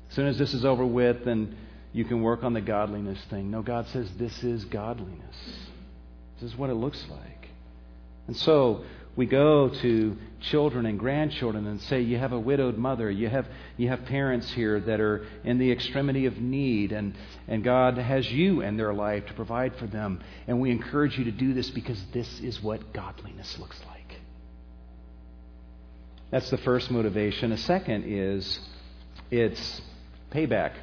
[0.10, 1.58] As soon as this is over with, then
[1.92, 3.50] you can work on the godliness thing.
[3.50, 5.73] No, God says this is godliness.
[6.44, 7.48] This is what it looks like.
[8.28, 8.84] And so
[9.16, 13.48] we go to children and grandchildren and say, You have a widowed mother, you have,
[13.78, 17.16] you have parents here that are in the extremity of need, and,
[17.48, 20.22] and God has you in their life to provide for them.
[20.46, 24.18] And we encourage you to do this because this is what godliness looks like.
[26.30, 27.54] That's the first motivation.
[27.54, 28.60] A second is
[29.32, 29.82] it's
[30.30, 30.74] payback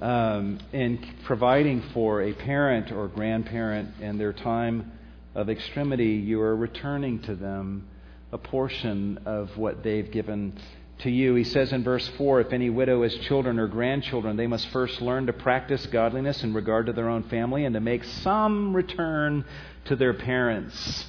[0.00, 4.92] um, in providing for a parent or grandparent in their time
[5.34, 7.88] of extremity, you are returning to them
[8.32, 10.58] a portion of what they've given
[10.98, 11.34] to you.
[11.34, 15.00] He says in verse 4 if any widow has children or grandchildren, they must first
[15.00, 19.44] learn to practice godliness in regard to their own family and to make some return
[19.86, 21.06] to their parents.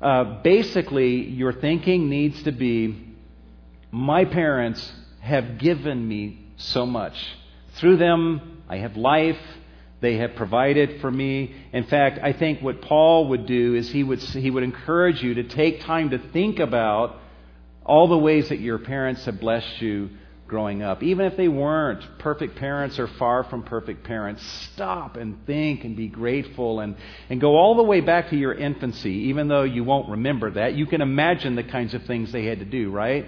[0.00, 3.14] Uh, basically, your thinking needs to be
[3.90, 7.14] my parents have given me so much.
[7.74, 9.38] Through them, I have life.
[10.00, 11.54] They have provided for me.
[11.72, 15.34] In fact, I think what Paul would do is he would, he would encourage you
[15.34, 17.16] to take time to think about
[17.84, 20.10] all the ways that your parents have blessed you
[20.46, 21.02] growing up.
[21.02, 25.96] Even if they weren't perfect parents or far from perfect parents, stop and think and
[25.96, 26.96] be grateful and,
[27.30, 30.74] and go all the way back to your infancy, even though you won't remember that.
[30.74, 33.26] You can imagine the kinds of things they had to do, right?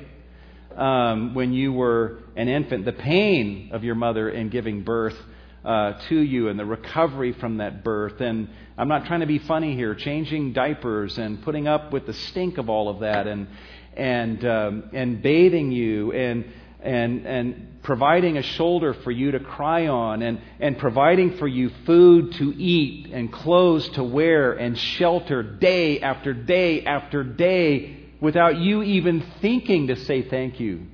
[0.77, 5.17] Um, when you were an infant, the pain of your mother in giving birth
[5.65, 8.21] uh, to you and the recovery from that birth.
[8.21, 12.13] And I'm not trying to be funny here, changing diapers and putting up with the
[12.13, 13.49] stink of all of that and,
[13.95, 16.45] and, um, and bathing you and
[16.83, 21.71] and, and providing a shoulder for you to cry on, and, and providing for you
[21.85, 28.57] food to eat, and clothes to wear, and shelter day after day after day without
[28.57, 30.87] you even thinking to say thank you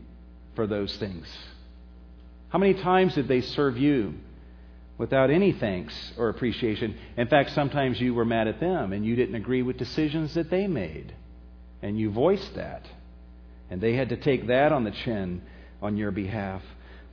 [0.54, 1.26] for those things.
[2.48, 4.14] How many times did they serve you
[4.98, 6.96] without any thanks or appreciation?
[7.16, 10.50] In fact, sometimes you were mad at them and you didn't agree with decisions that
[10.50, 11.14] they made,
[11.80, 12.86] and you voiced that.
[13.70, 15.42] And they had to take that on the chin
[15.80, 16.62] on your behalf.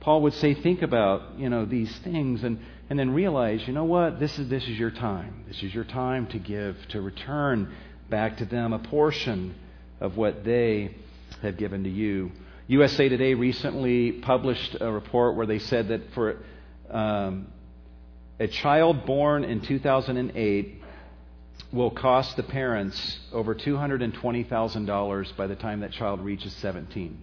[0.00, 3.84] Paul would say, think about, you know, these things and, and then realize, you know
[3.84, 5.44] what, this is, this is your time.
[5.48, 7.74] This is your time to give, to return
[8.10, 9.54] back to them a portion
[10.00, 10.94] of what they
[11.42, 12.32] have given to you.
[12.66, 16.36] USA Today recently published a report where they said that for
[16.90, 17.48] um,
[18.38, 20.82] a child born in 2008
[21.72, 27.20] will cost the parents over $220,000 by the time that child reaches 17.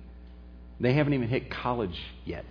[0.80, 2.46] They haven't even hit college yet.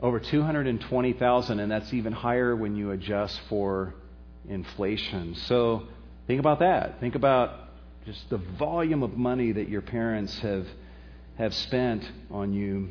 [0.00, 3.94] Over 220,000, and that's even higher when you adjust for
[4.48, 5.34] inflation.
[5.34, 5.84] So
[6.26, 7.00] think about that.
[7.00, 7.65] Think about
[8.06, 10.64] just the volume of money that your parents have,
[11.38, 12.88] have spent on you.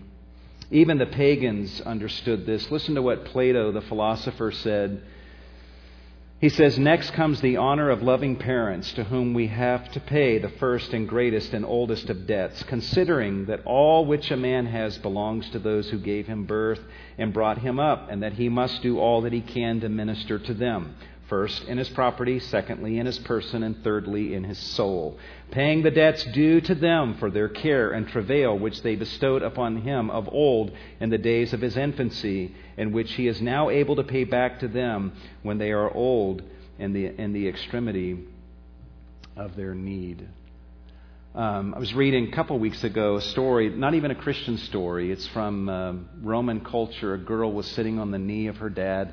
[0.72, 2.70] Even the pagans understood this.
[2.70, 5.02] Listen to what Plato, the philosopher, said
[6.42, 10.38] he says, Next comes the honor of loving parents to whom we have to pay
[10.38, 14.98] the first and greatest and oldest of debts, considering that all which a man has
[14.98, 16.82] belongs to those who gave him birth
[17.18, 20.38] and brought him up, and that he must do all that he can to minister
[20.38, 20.94] to them
[21.28, 25.18] first in his property, secondly in his person, and thirdly in his soul,
[25.52, 29.78] paying the debts due to them for their care and travail which they bestowed upon
[29.78, 33.96] him of old in the days of his infancy, and which he is now able
[33.96, 35.14] to pay back to them
[35.44, 36.42] when they are old
[36.78, 38.20] in the, in the extremity
[39.36, 40.28] of their need.
[41.34, 45.12] Um, I was reading a couple weeks ago a story, not even a Christian story.
[45.12, 47.14] It's from uh, Roman culture.
[47.14, 49.12] A girl was sitting on the knee of her dad,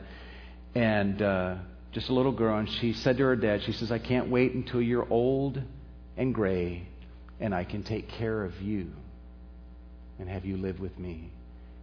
[0.73, 1.57] and uh,
[1.93, 4.53] just a little girl, and she said to her dad, She says, I can't wait
[4.55, 5.63] until you're old
[6.17, 6.89] and gray
[7.43, 8.93] and I can take care of you
[10.19, 11.31] and have you live with me.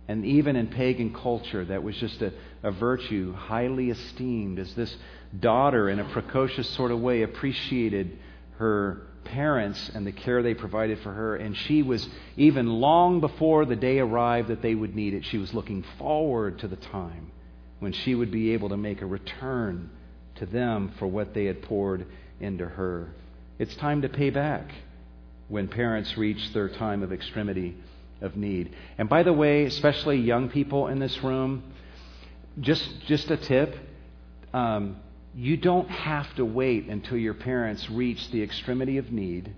[0.07, 2.33] And even in pagan culture, that was just a,
[2.63, 4.95] a virtue highly esteemed as this
[5.37, 8.17] daughter, in a precocious sort of way, appreciated
[8.57, 11.35] her parents and the care they provided for her.
[11.35, 12.07] And she was,
[12.37, 16.59] even long before the day arrived that they would need it, she was looking forward
[16.59, 17.31] to the time
[17.79, 19.91] when she would be able to make a return
[20.39, 22.05] to them for what they had poured
[22.39, 23.09] into her.
[23.57, 24.71] It's time to pay back
[25.47, 27.75] when parents reach their time of extremity
[28.21, 28.75] of need.
[28.97, 31.63] And by the way, especially young people in this room,
[32.59, 33.75] just, just a tip.
[34.53, 34.97] Um,
[35.35, 39.53] you don't have to wait until your parents reach the extremity of need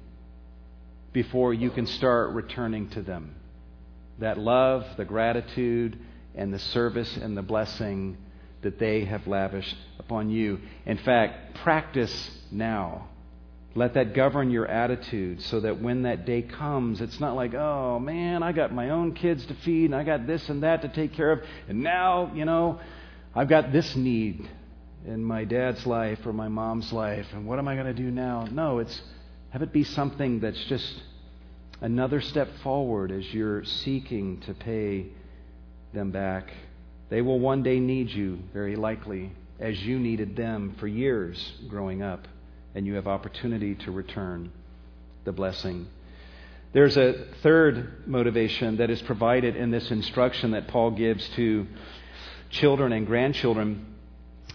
[1.14, 3.36] before you can start returning to them.
[4.20, 5.98] That love, the gratitude,
[6.36, 8.18] and the service and the blessing
[8.62, 10.60] that they have lavished upon you.
[10.86, 13.08] In fact, practice now.
[13.74, 18.00] Let that govern your attitude so that when that day comes, it's not like, oh
[18.00, 20.90] man, I got my own kids to feed and I got this and that to
[20.90, 21.42] take care of.
[21.70, 22.82] And now, you know,
[23.34, 24.50] I've got this need
[25.06, 27.28] in my dad's life or my mom's life.
[27.34, 28.46] And what am I going to do now?
[28.52, 29.02] No, it's
[29.52, 31.02] have it be something that's just
[31.82, 35.08] another step forward as you're seeking to pay
[35.94, 36.52] them back.
[37.12, 42.02] They will one day need you, very likely, as you needed them for years growing
[42.02, 42.26] up,
[42.74, 44.50] and you have opportunity to return
[45.26, 45.88] the blessing.
[46.72, 51.68] There's a third motivation that is provided in this instruction that Paul gives to
[52.50, 53.94] children and grandchildren,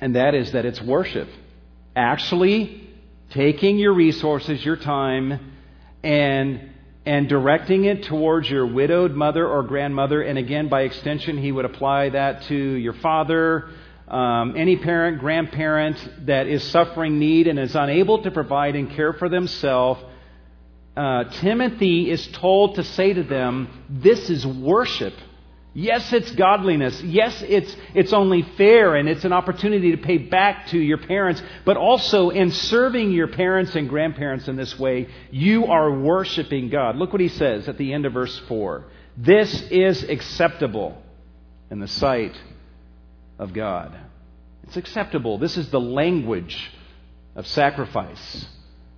[0.01, 1.29] and that is that it's worship.
[1.95, 2.89] Actually,
[3.33, 5.53] taking your resources, your time,
[6.03, 6.71] and
[7.07, 10.23] and directing it towards your widowed mother or grandmother.
[10.23, 13.71] And again, by extension, he would apply that to your father,
[14.09, 19.13] um, any parent, grandparent that is suffering need and is unable to provide and care
[19.13, 20.03] for themselves.
[20.97, 25.15] Uh, Timothy is told to say to them, This is worship.
[25.79, 27.03] Yes, it's godliness.
[27.03, 31.43] Yes, it's, it's only fair and it's an opportunity to pay back to your parents.
[31.67, 36.97] But also, in serving your parents and grandparents in this way, you are worshiping God.
[36.97, 38.87] Look what he says at the end of verse 4.
[39.19, 40.97] This is acceptable
[41.71, 42.41] in the sight
[43.39, 43.95] of God.
[44.63, 45.37] It's acceptable.
[45.37, 46.73] This is the language
[47.35, 48.47] of sacrifice,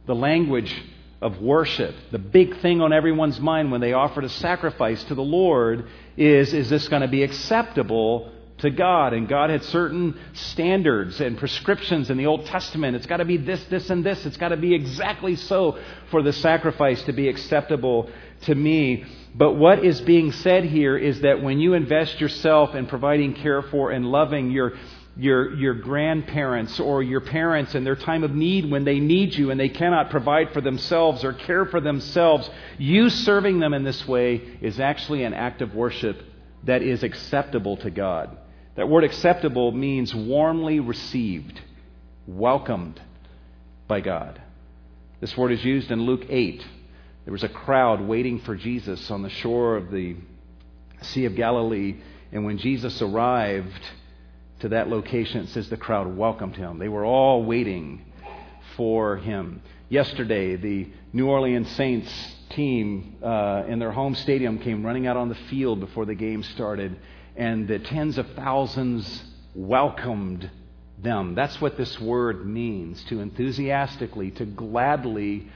[0.07, 0.81] the language
[1.21, 1.97] of worship.
[2.13, 6.53] The big thing on everyone's mind when they offered a sacrifice to the Lord is
[6.53, 9.13] is this going to be acceptable to God?
[9.13, 12.97] And God had certain standards and prescriptions in the Old Testament.
[12.97, 14.27] It's got to be this, this, and this.
[14.27, 15.79] It's got to be exactly so
[16.11, 18.11] for the sacrifice to be acceptable
[18.43, 19.05] to me.
[19.35, 23.63] But what is being said here is that when you invest yourself in providing care
[23.63, 24.73] for and loving your
[25.19, 29.51] your, your grandparents or your parents in their time of need when they need you
[29.51, 32.49] and they cannot provide for themselves or care for themselves,
[32.79, 36.23] you serving them in this way is actually an act of worship
[36.65, 38.37] that is acceptable to God.
[38.77, 41.61] That word acceptable means warmly received,
[42.29, 43.01] welcomed
[43.89, 44.41] by God.
[45.21, 46.65] This word is used in Luke 8.
[47.25, 50.15] There was a crowd waiting for Jesus on the shore of the
[51.03, 51.97] Sea of Galilee,
[52.31, 53.83] and when Jesus arrived,
[54.61, 56.79] to that location, it says the crowd welcomed him.
[56.79, 58.05] They were all waiting
[58.77, 59.63] for him.
[59.89, 62.11] Yesterday, the New Orleans Saints
[62.51, 66.43] team uh, in their home stadium came running out on the field before the game
[66.43, 66.99] started,
[67.37, 69.23] and the tens of thousands
[69.55, 70.51] welcomed
[70.99, 71.35] them.
[71.35, 75.49] That's what this word means to enthusiastically, to gladly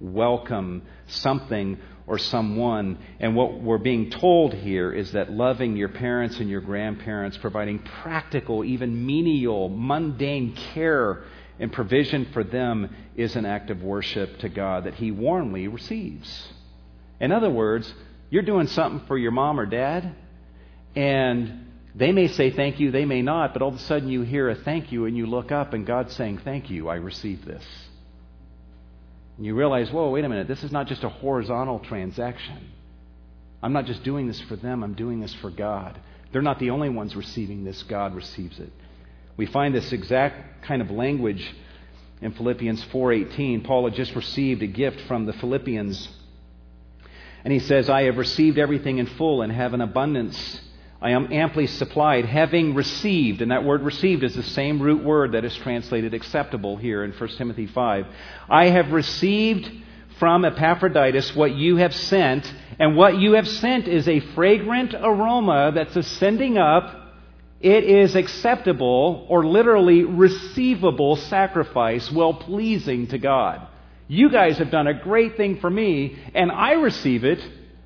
[0.00, 1.78] welcome something
[2.10, 2.98] or someone.
[3.20, 7.78] And what we're being told here is that loving your parents and your grandparents, providing
[7.78, 11.22] practical, even menial, mundane care
[11.60, 16.48] and provision for them is an act of worship to God that He warmly receives.
[17.20, 17.94] In other words,
[18.28, 20.12] you're doing something for your mom or dad,
[20.96, 24.22] and they may say thank you, they may not, but all of a sudden you
[24.22, 27.46] hear a thank you and you look up and God's saying, Thank you, I received
[27.46, 27.64] this.
[29.40, 32.58] And you realize, whoa, wait a minute, this is not just a horizontal transaction.
[33.62, 35.98] I'm not just doing this for them, I'm doing this for God.
[36.30, 38.70] They're not the only ones receiving this, God receives it.
[39.38, 41.54] We find this exact kind of language
[42.20, 43.64] in Philippians 4:18.
[43.64, 46.06] Paul had just received a gift from the Philippians.
[47.42, 50.60] And he says, "I have received everything in full and have an abundance
[51.02, 55.32] I am amply supplied, having received, and that word received is the same root word
[55.32, 58.06] that is translated acceptable here in 1 Timothy 5.
[58.50, 59.70] I have received
[60.18, 65.72] from Epaphroditus what you have sent, and what you have sent is a fragrant aroma
[65.74, 67.14] that's ascending up.
[67.62, 73.66] It is acceptable, or literally receivable sacrifice, well pleasing to God.
[74.06, 77.40] You guys have done a great thing for me, and I receive it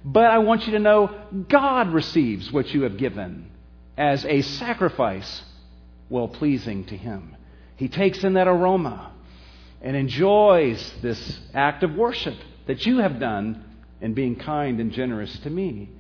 [0.05, 1.11] but I want you to know
[1.49, 3.51] God receives what you have given
[3.97, 5.43] as a sacrifice
[6.11, 7.37] well pleasing to Him.
[7.77, 9.13] He takes in that aroma
[9.81, 12.37] and enjoys this act of worship
[12.67, 13.65] that you have done
[14.01, 15.91] in being kind and generous to me.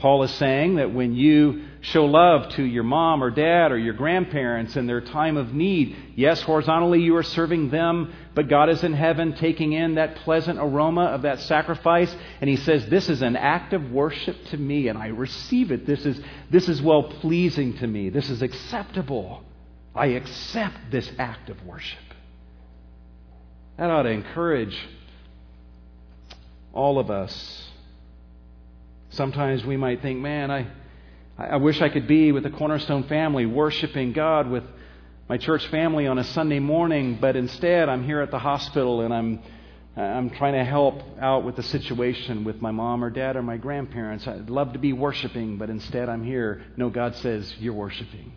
[0.00, 3.92] Paul is saying that when you show love to your mom or dad or your
[3.92, 8.82] grandparents in their time of need, yes, horizontally you are serving them, but God is
[8.82, 12.14] in heaven taking in that pleasant aroma of that sacrifice.
[12.40, 15.84] And he says, This is an act of worship to me, and I receive it.
[15.84, 16.18] This is,
[16.50, 18.08] this is well pleasing to me.
[18.08, 19.44] This is acceptable.
[19.94, 21.98] I accept this act of worship.
[23.76, 24.78] That ought to encourage
[26.72, 27.69] all of us
[29.10, 30.66] Sometimes we might think, man, I,
[31.36, 34.64] I wish I could be with the Cornerstone family, worshiping God with
[35.28, 39.12] my church family on a Sunday morning, but instead I'm here at the hospital and
[39.14, 39.40] I'm,
[39.96, 43.56] I'm trying to help out with the situation with my mom or dad or my
[43.56, 44.26] grandparents.
[44.26, 46.62] I'd love to be worshiping, but instead I'm here.
[46.76, 48.32] No, God says, You're worshiping.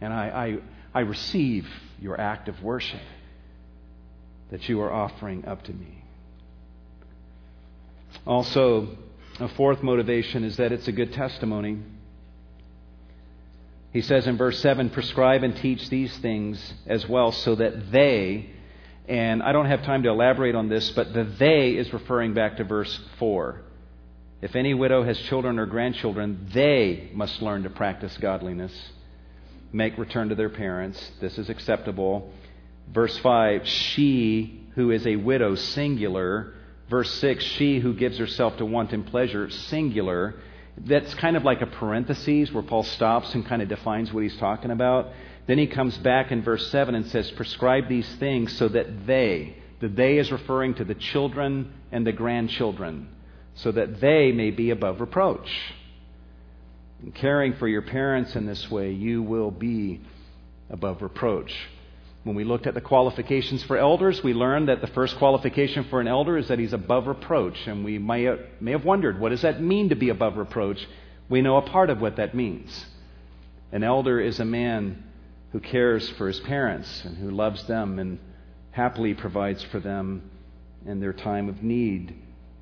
[0.00, 0.60] And I,
[0.94, 1.66] I, I receive
[2.00, 3.00] your act of worship
[4.50, 6.02] that you are offering up to me.
[8.26, 8.88] Also,
[9.40, 11.78] a fourth motivation is that it's a good testimony.
[13.92, 18.50] He says in verse 7 prescribe and teach these things as well, so that they,
[19.08, 22.56] and I don't have time to elaborate on this, but the they is referring back
[22.58, 23.62] to verse 4.
[24.42, 28.72] If any widow has children or grandchildren, they must learn to practice godliness,
[29.72, 31.12] make return to their parents.
[31.20, 32.32] This is acceptable.
[32.92, 36.52] Verse 5 She who is a widow, singular,
[36.88, 40.34] Verse 6, she who gives herself to wanton pleasure, singular.
[40.78, 44.36] That's kind of like a parenthesis where Paul stops and kind of defines what he's
[44.36, 45.10] talking about.
[45.46, 49.56] Then he comes back in verse 7 and says, Prescribe these things so that they,
[49.80, 53.08] the they is referring to the children and the grandchildren,
[53.54, 55.50] so that they may be above reproach.
[57.02, 60.00] In caring for your parents in this way, you will be
[60.70, 61.52] above reproach.
[62.26, 66.00] When we looked at the qualifications for elders, we learned that the first qualification for
[66.00, 67.68] an elder is that he's above reproach.
[67.68, 70.88] And we may, may have wondered, what does that mean to be above reproach?
[71.28, 72.84] We know a part of what that means.
[73.70, 75.04] An elder is a man
[75.52, 78.18] who cares for his parents and who loves them and
[78.72, 80.28] happily provides for them
[80.84, 82.12] in their time of need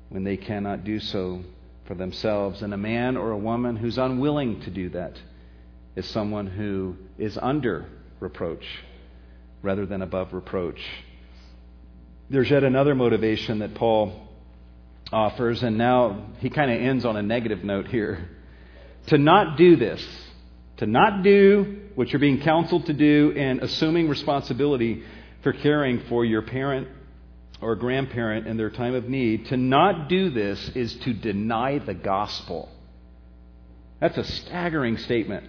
[0.09, 1.41] when they cannot do so
[1.85, 2.61] for themselves.
[2.61, 5.19] And a man or a woman who's unwilling to do that
[5.95, 7.87] is someone who is under
[8.19, 8.67] reproach
[9.65, 10.79] rather than above reproach.
[12.29, 14.13] There's yet another motivation that Paul
[15.11, 18.29] offers, and now he kind of ends on a negative note here.
[19.07, 20.05] To not do this,
[20.77, 25.03] to not do what you're being counseled to do, and assuming responsibility
[25.41, 26.87] for caring for your parent
[27.59, 31.93] or grandparent in their time of need, to not do this is to deny the
[31.93, 32.69] gospel.
[33.99, 35.47] That's a staggering statement.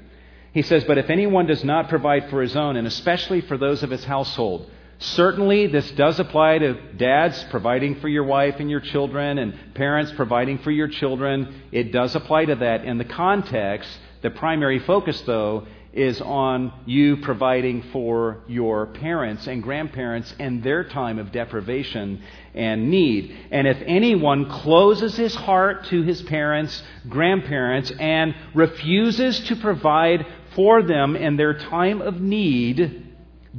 [0.56, 3.82] He says, But if anyone does not provide for his own, and especially for those
[3.82, 8.80] of his household, certainly this does apply to dads providing for your wife and your
[8.80, 11.60] children, and parents providing for your children.
[11.72, 12.86] It does apply to that.
[12.86, 19.62] In the context, the primary focus, though, is on you providing for your parents and
[19.62, 22.22] grandparents and their time of deprivation
[22.54, 23.34] and need.
[23.50, 30.26] And if anyone closes his heart to his parents, grandparents, and refuses to provide
[30.56, 33.14] for them in their time of need,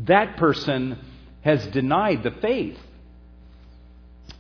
[0.05, 0.99] that person
[1.41, 2.77] has denied the faith.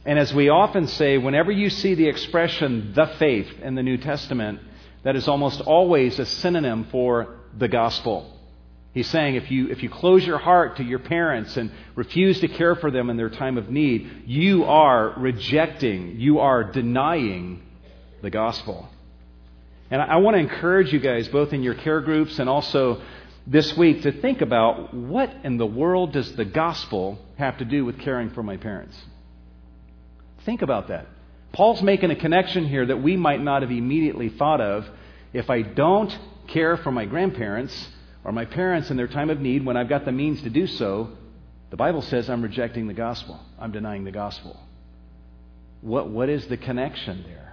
[0.05, 3.97] And as we often say, whenever you see the expression the faith in the New
[3.97, 4.59] Testament,
[5.03, 8.33] that is almost always a synonym for the gospel.
[8.93, 12.47] He's saying if you, if you close your heart to your parents and refuse to
[12.47, 17.61] care for them in their time of need, you are rejecting, you are denying
[18.21, 18.89] the gospel.
[19.89, 23.01] And I, I want to encourage you guys, both in your care groups and also
[23.45, 27.85] this week, to think about what in the world does the gospel have to do
[27.85, 28.97] with caring for my parents?
[30.45, 31.07] Think about that.
[31.53, 34.87] Paul's making a connection here that we might not have immediately thought of.
[35.33, 36.15] If I don't
[36.47, 37.89] care for my grandparents
[38.23, 40.67] or my parents in their time of need when I've got the means to do
[40.67, 41.09] so,
[41.69, 43.39] the Bible says I'm rejecting the gospel.
[43.59, 44.59] I'm denying the gospel.
[45.81, 47.46] What, what is the connection there?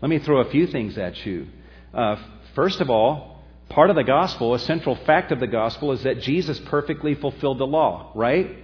[0.00, 1.46] Let me throw a few things at you.
[1.92, 2.16] Uh,
[2.54, 6.20] first of all, part of the gospel, a central fact of the gospel, is that
[6.20, 8.56] Jesus perfectly fulfilled the law, right?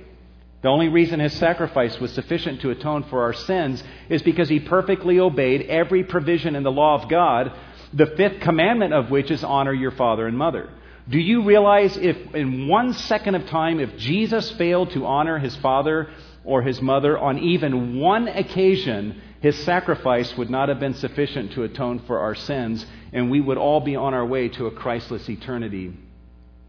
[0.62, 4.61] The only reason his sacrifice was sufficient to atone for our sins is because he
[4.61, 7.53] perfectly obeyed every provision in the law of God
[7.93, 10.70] the fifth commandment of which is honor your father and mother.
[11.09, 15.55] Do you realize if in one second of time, if Jesus failed to honor his
[15.57, 16.09] father
[16.45, 21.62] or his mother on even one occasion, his sacrifice would not have been sufficient to
[21.62, 25.28] atone for our sins, and we would all be on our way to a Christless
[25.28, 25.92] eternity,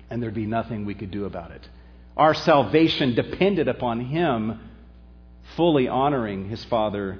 [0.09, 1.67] and there'd be nothing we could do about it.
[2.15, 4.59] Our salvation depended upon him
[5.55, 7.19] fully honoring his father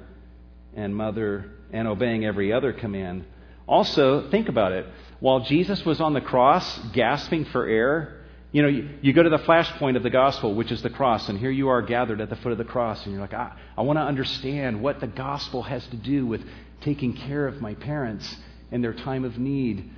[0.74, 3.24] and mother and obeying every other command
[3.68, 4.86] also, think about it.
[5.20, 8.17] While Jesus was on the cross, gasping for air,
[8.52, 11.28] you know, you, you, go to the flashpoint of the gospel, which is the cross,
[11.28, 13.52] and here you are gathered at the foot of the cross, and you're like, I,
[13.76, 16.42] I want to understand what the gospel has to do with
[16.80, 18.36] taking care of my parents
[18.70, 19.90] in their time of need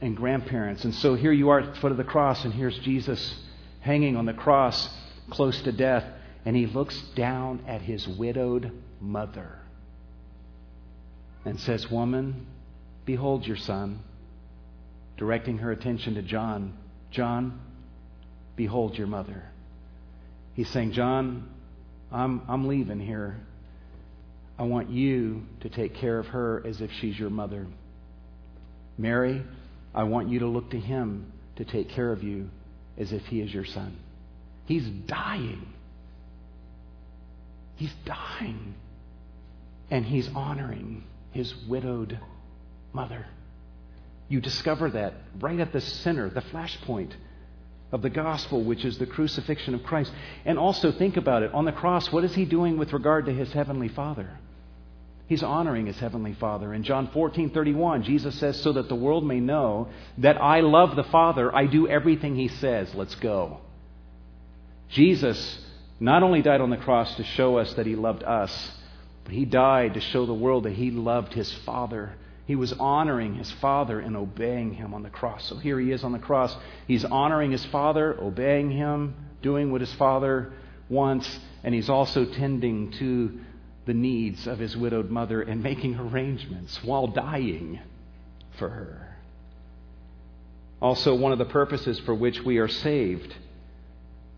[0.00, 0.84] and grandparents.
[0.84, 3.34] And so here you are at the foot of the cross, and here's Jesus
[3.80, 4.88] hanging on the cross
[5.28, 6.04] close to death,
[6.44, 9.58] and he looks down at his widowed mother
[11.44, 12.46] and says, Woman,
[13.10, 14.04] Behold your son.
[15.16, 16.78] Directing her attention to John.
[17.10, 17.60] John,
[18.60, 19.42] behold your mother.
[20.52, 21.48] He's saying, John,
[22.12, 23.38] I'm, I'm leaving here.
[24.58, 27.66] I want you to take care of her as if she's your mother.
[28.98, 29.42] Mary,
[29.94, 32.50] I want you to look to him to take care of you
[32.98, 33.96] as if he is your son.
[34.66, 35.66] He's dying.
[37.76, 38.74] He's dying.
[39.90, 42.20] And he's honoring his widowed
[42.92, 43.24] mother.
[44.28, 47.12] You discover that right at the center, the flashpoint
[47.92, 50.12] of the gospel, which is the crucifixion of Christ.
[50.44, 51.52] And also think about it.
[51.52, 54.38] On the cross, what is he doing with regard to his heavenly Father?
[55.26, 56.74] He's honoring his heavenly Father.
[56.74, 59.88] In John 14, 31, Jesus says, So that the world may know
[60.18, 62.92] that I love the Father, I do everything he says.
[62.94, 63.60] Let's go.
[64.88, 65.60] Jesus
[66.00, 68.72] not only died on the cross to show us that he loved us,
[69.24, 72.12] but he died to show the world that he loved his Father
[72.50, 75.44] he was honoring his father and obeying him on the cross.
[75.44, 76.52] So here he is on the cross.
[76.88, 80.52] He's honoring his father, obeying him, doing what his father
[80.88, 83.38] wants, and he's also tending to
[83.86, 87.78] the needs of his widowed mother and making arrangements while dying
[88.58, 89.16] for her.
[90.82, 93.32] Also, one of the purposes for which we are saved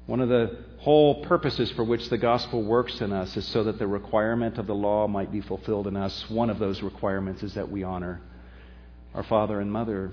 [0.05, 3.79] One of the whole purposes for which the gospel works in us is so that
[3.79, 6.29] the requirement of the law might be fulfilled in us.
[6.29, 8.21] One of those requirements is that we honor
[9.15, 10.11] our father and mother.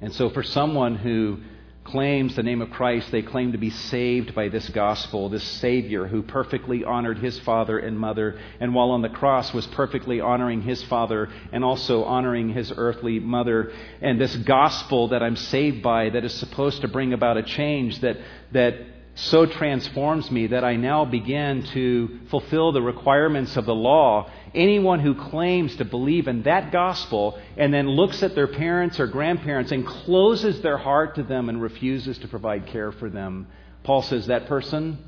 [0.00, 1.38] And so, for someone who
[1.84, 6.08] claims the name of Christ, they claim to be saved by this gospel, this Savior
[6.08, 10.62] who perfectly honored his father and mother, and while on the cross was perfectly honoring
[10.62, 13.72] his father and also honoring his earthly mother.
[14.00, 18.00] And this gospel that I'm saved by, that is supposed to bring about a change
[18.00, 18.16] that,
[18.50, 18.74] that
[19.16, 24.28] so transforms me that I now begin to fulfill the requirements of the law.
[24.52, 29.06] Anyone who claims to believe in that gospel and then looks at their parents or
[29.06, 33.46] grandparents and closes their heart to them and refuses to provide care for them,
[33.84, 34.98] Paul says that person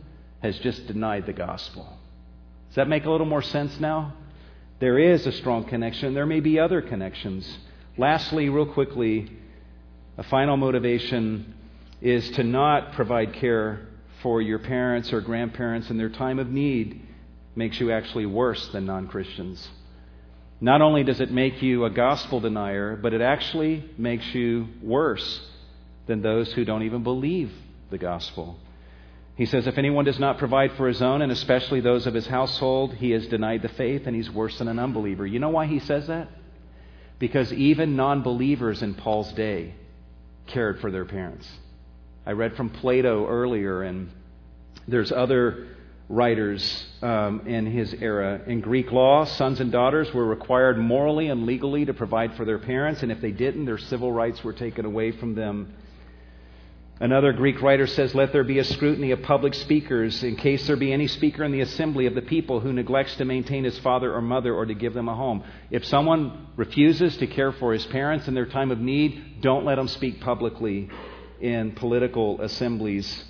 [0.41, 1.99] has just denied the gospel.
[2.69, 4.15] Does that make a little more sense now?
[4.79, 6.15] There is a strong connection.
[6.15, 7.59] There may be other connections.
[7.99, 9.33] Lastly, real quickly,
[10.17, 11.55] a final motivation
[12.01, 13.89] is to not provide care
[14.23, 17.07] for your parents or grandparents in their time of need
[17.55, 19.69] makes you actually worse than non Christians.
[20.61, 25.41] Not only does it make you a gospel denier, but it actually makes you worse
[26.07, 27.53] than those who don't even believe
[27.91, 28.59] the gospel.
[29.37, 32.27] He says, If anyone does not provide for his own, and especially those of his
[32.27, 35.27] household, he has denied the faith and he's worse than an unbeliever.
[35.27, 36.29] You know why he says that?
[37.19, 39.75] Because even non believers in Paul's day
[40.47, 41.47] cared for their parents.
[42.27, 44.11] I read from Plato earlier, and
[44.89, 45.69] there's other
[46.09, 48.41] writers um, in his era.
[48.49, 52.59] In Greek law, sons and daughters were required morally and legally to provide for their
[52.59, 55.73] parents, and if they didn't, their civil rights were taken away from them.
[56.99, 60.77] Another Greek writer says, Let there be a scrutiny of public speakers, in case there
[60.77, 64.13] be any speaker in the assembly of the people who neglects to maintain his father
[64.13, 65.45] or mother or to give them a home.
[65.71, 69.79] If someone refuses to care for his parents in their time of need, don't let
[69.79, 70.89] him speak publicly
[71.41, 73.25] in political assemblies.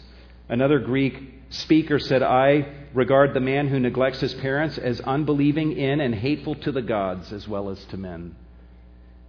[0.49, 6.01] Another Greek speaker said, I regard the man who neglects his parents as unbelieving in
[6.01, 8.35] and hateful to the gods as well as to men.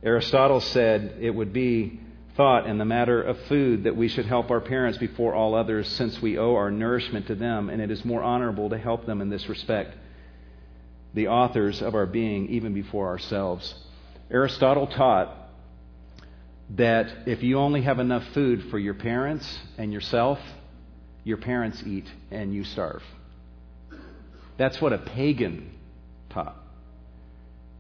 [0.04, 2.00] Aristotle said it would be
[2.36, 5.88] thought in the matter of food that we should help our parents before all others
[5.88, 9.22] since we owe our nourishment to them, and it is more honorable to help them
[9.22, 9.96] in this respect,
[11.16, 13.74] the authors of our being, even before ourselves.
[14.30, 15.47] Aristotle taught
[16.72, 20.40] that if you only have enough food for your parents and yourself,
[21.24, 23.04] your parents eat and you starve.
[24.58, 25.72] That's what a pagan
[26.30, 26.58] taught.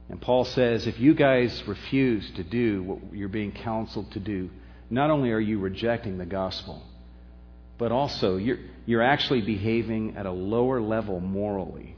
[0.10, 4.50] And Paul says if you guys refuse to do what you're being counseled to do,
[4.90, 6.82] not only are you rejecting the gospel,
[7.78, 11.96] but also you're, you're actually behaving at a lower level morally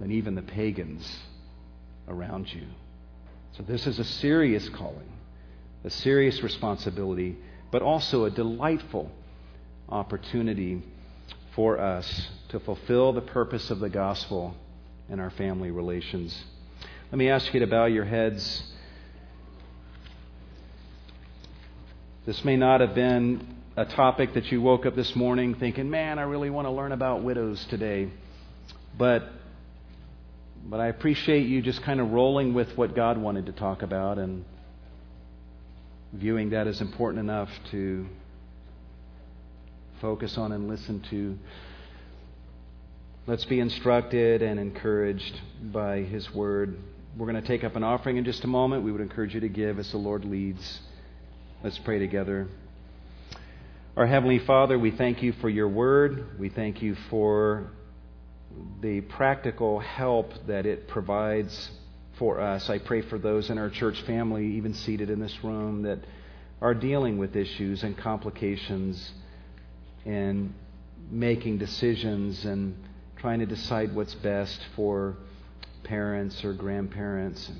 [0.00, 1.18] than even the pagans
[2.08, 2.64] around you.
[3.56, 5.15] So this is a serious calling
[5.84, 7.36] a serious responsibility,
[7.70, 9.10] but also a delightful
[9.88, 10.82] opportunity
[11.54, 14.54] for us to fulfill the purpose of the gospel
[15.08, 16.36] in our family relations.
[17.10, 18.62] Let me ask you to bow your heads.
[22.26, 26.18] This may not have been a topic that you woke up this morning thinking, man,
[26.18, 28.10] I really want to learn about widows today.
[28.98, 29.28] But,
[30.64, 34.18] but I appreciate you just kind of rolling with what God wanted to talk about
[34.18, 34.44] and
[36.16, 38.06] viewing that as important enough to
[40.00, 41.38] focus on and listen to.
[43.26, 46.78] Let's be instructed and encouraged by His Word.
[47.16, 48.82] We're going to take up an offering in just a moment.
[48.82, 50.80] We would encourage you to give as the Lord leads.
[51.62, 52.48] Let's pray together.
[53.96, 56.38] Our Heavenly Father, we thank you for your Word.
[56.38, 57.70] We thank you for
[58.80, 61.70] the practical help that it provides
[62.18, 62.70] for us.
[62.70, 65.98] I pray for those in our church family, even seated in this room, that
[66.60, 69.12] are dealing with issues and complications
[70.04, 70.54] and
[71.10, 72.76] making decisions and
[73.16, 75.16] trying to decide what's best for
[75.84, 77.50] parents or grandparents.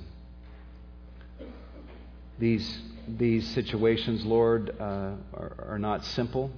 [2.39, 2.79] These,
[3.09, 6.51] these situations, Lord, uh, are, are not simple.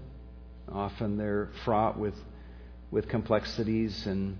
[0.70, 2.14] Often they're fraught with,
[2.90, 4.36] with complexities and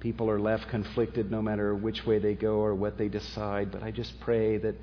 [0.00, 3.72] people are left conflicted no matter which way they go or what they decide.
[3.72, 4.74] But I just pray that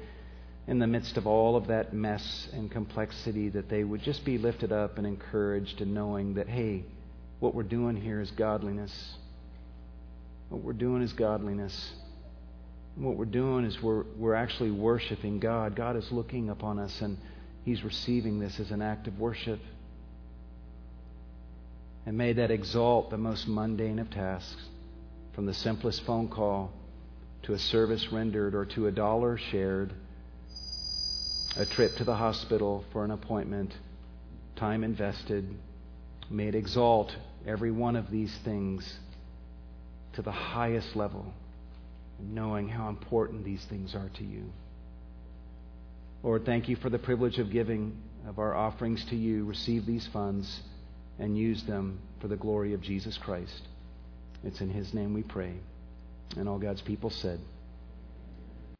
[0.68, 4.38] in the midst of all of that mess and complexity, that they would just be
[4.38, 6.84] lifted up and encouraged in knowing that, hey,
[7.39, 9.16] what we're doing here is godliness.
[10.49, 11.91] What we're doing is godliness.
[12.95, 15.76] What we're doing is we're, we're actually worshiping God.
[15.76, 17.18] God is looking upon us and
[17.66, 19.59] He's receiving this as an act of worship.
[22.05, 24.61] And may that exalt the most mundane of tasks
[25.34, 26.71] from the simplest phone call
[27.43, 29.93] to a service rendered or to a dollar shared,
[31.57, 33.73] a trip to the hospital for an appointment,
[34.55, 35.47] time invested,
[36.29, 37.15] May it exalt
[37.45, 38.91] every one of these things
[40.13, 41.34] to the highest level,
[42.19, 44.51] knowing how important these things are to you.
[46.21, 49.43] Lord, thank you for the privilege of giving of our offerings to you.
[49.45, 50.61] Receive these funds
[51.19, 53.61] and use them for the glory of Jesus Christ.
[54.43, 55.53] It's in his name we pray.
[56.35, 57.39] And all God's people said,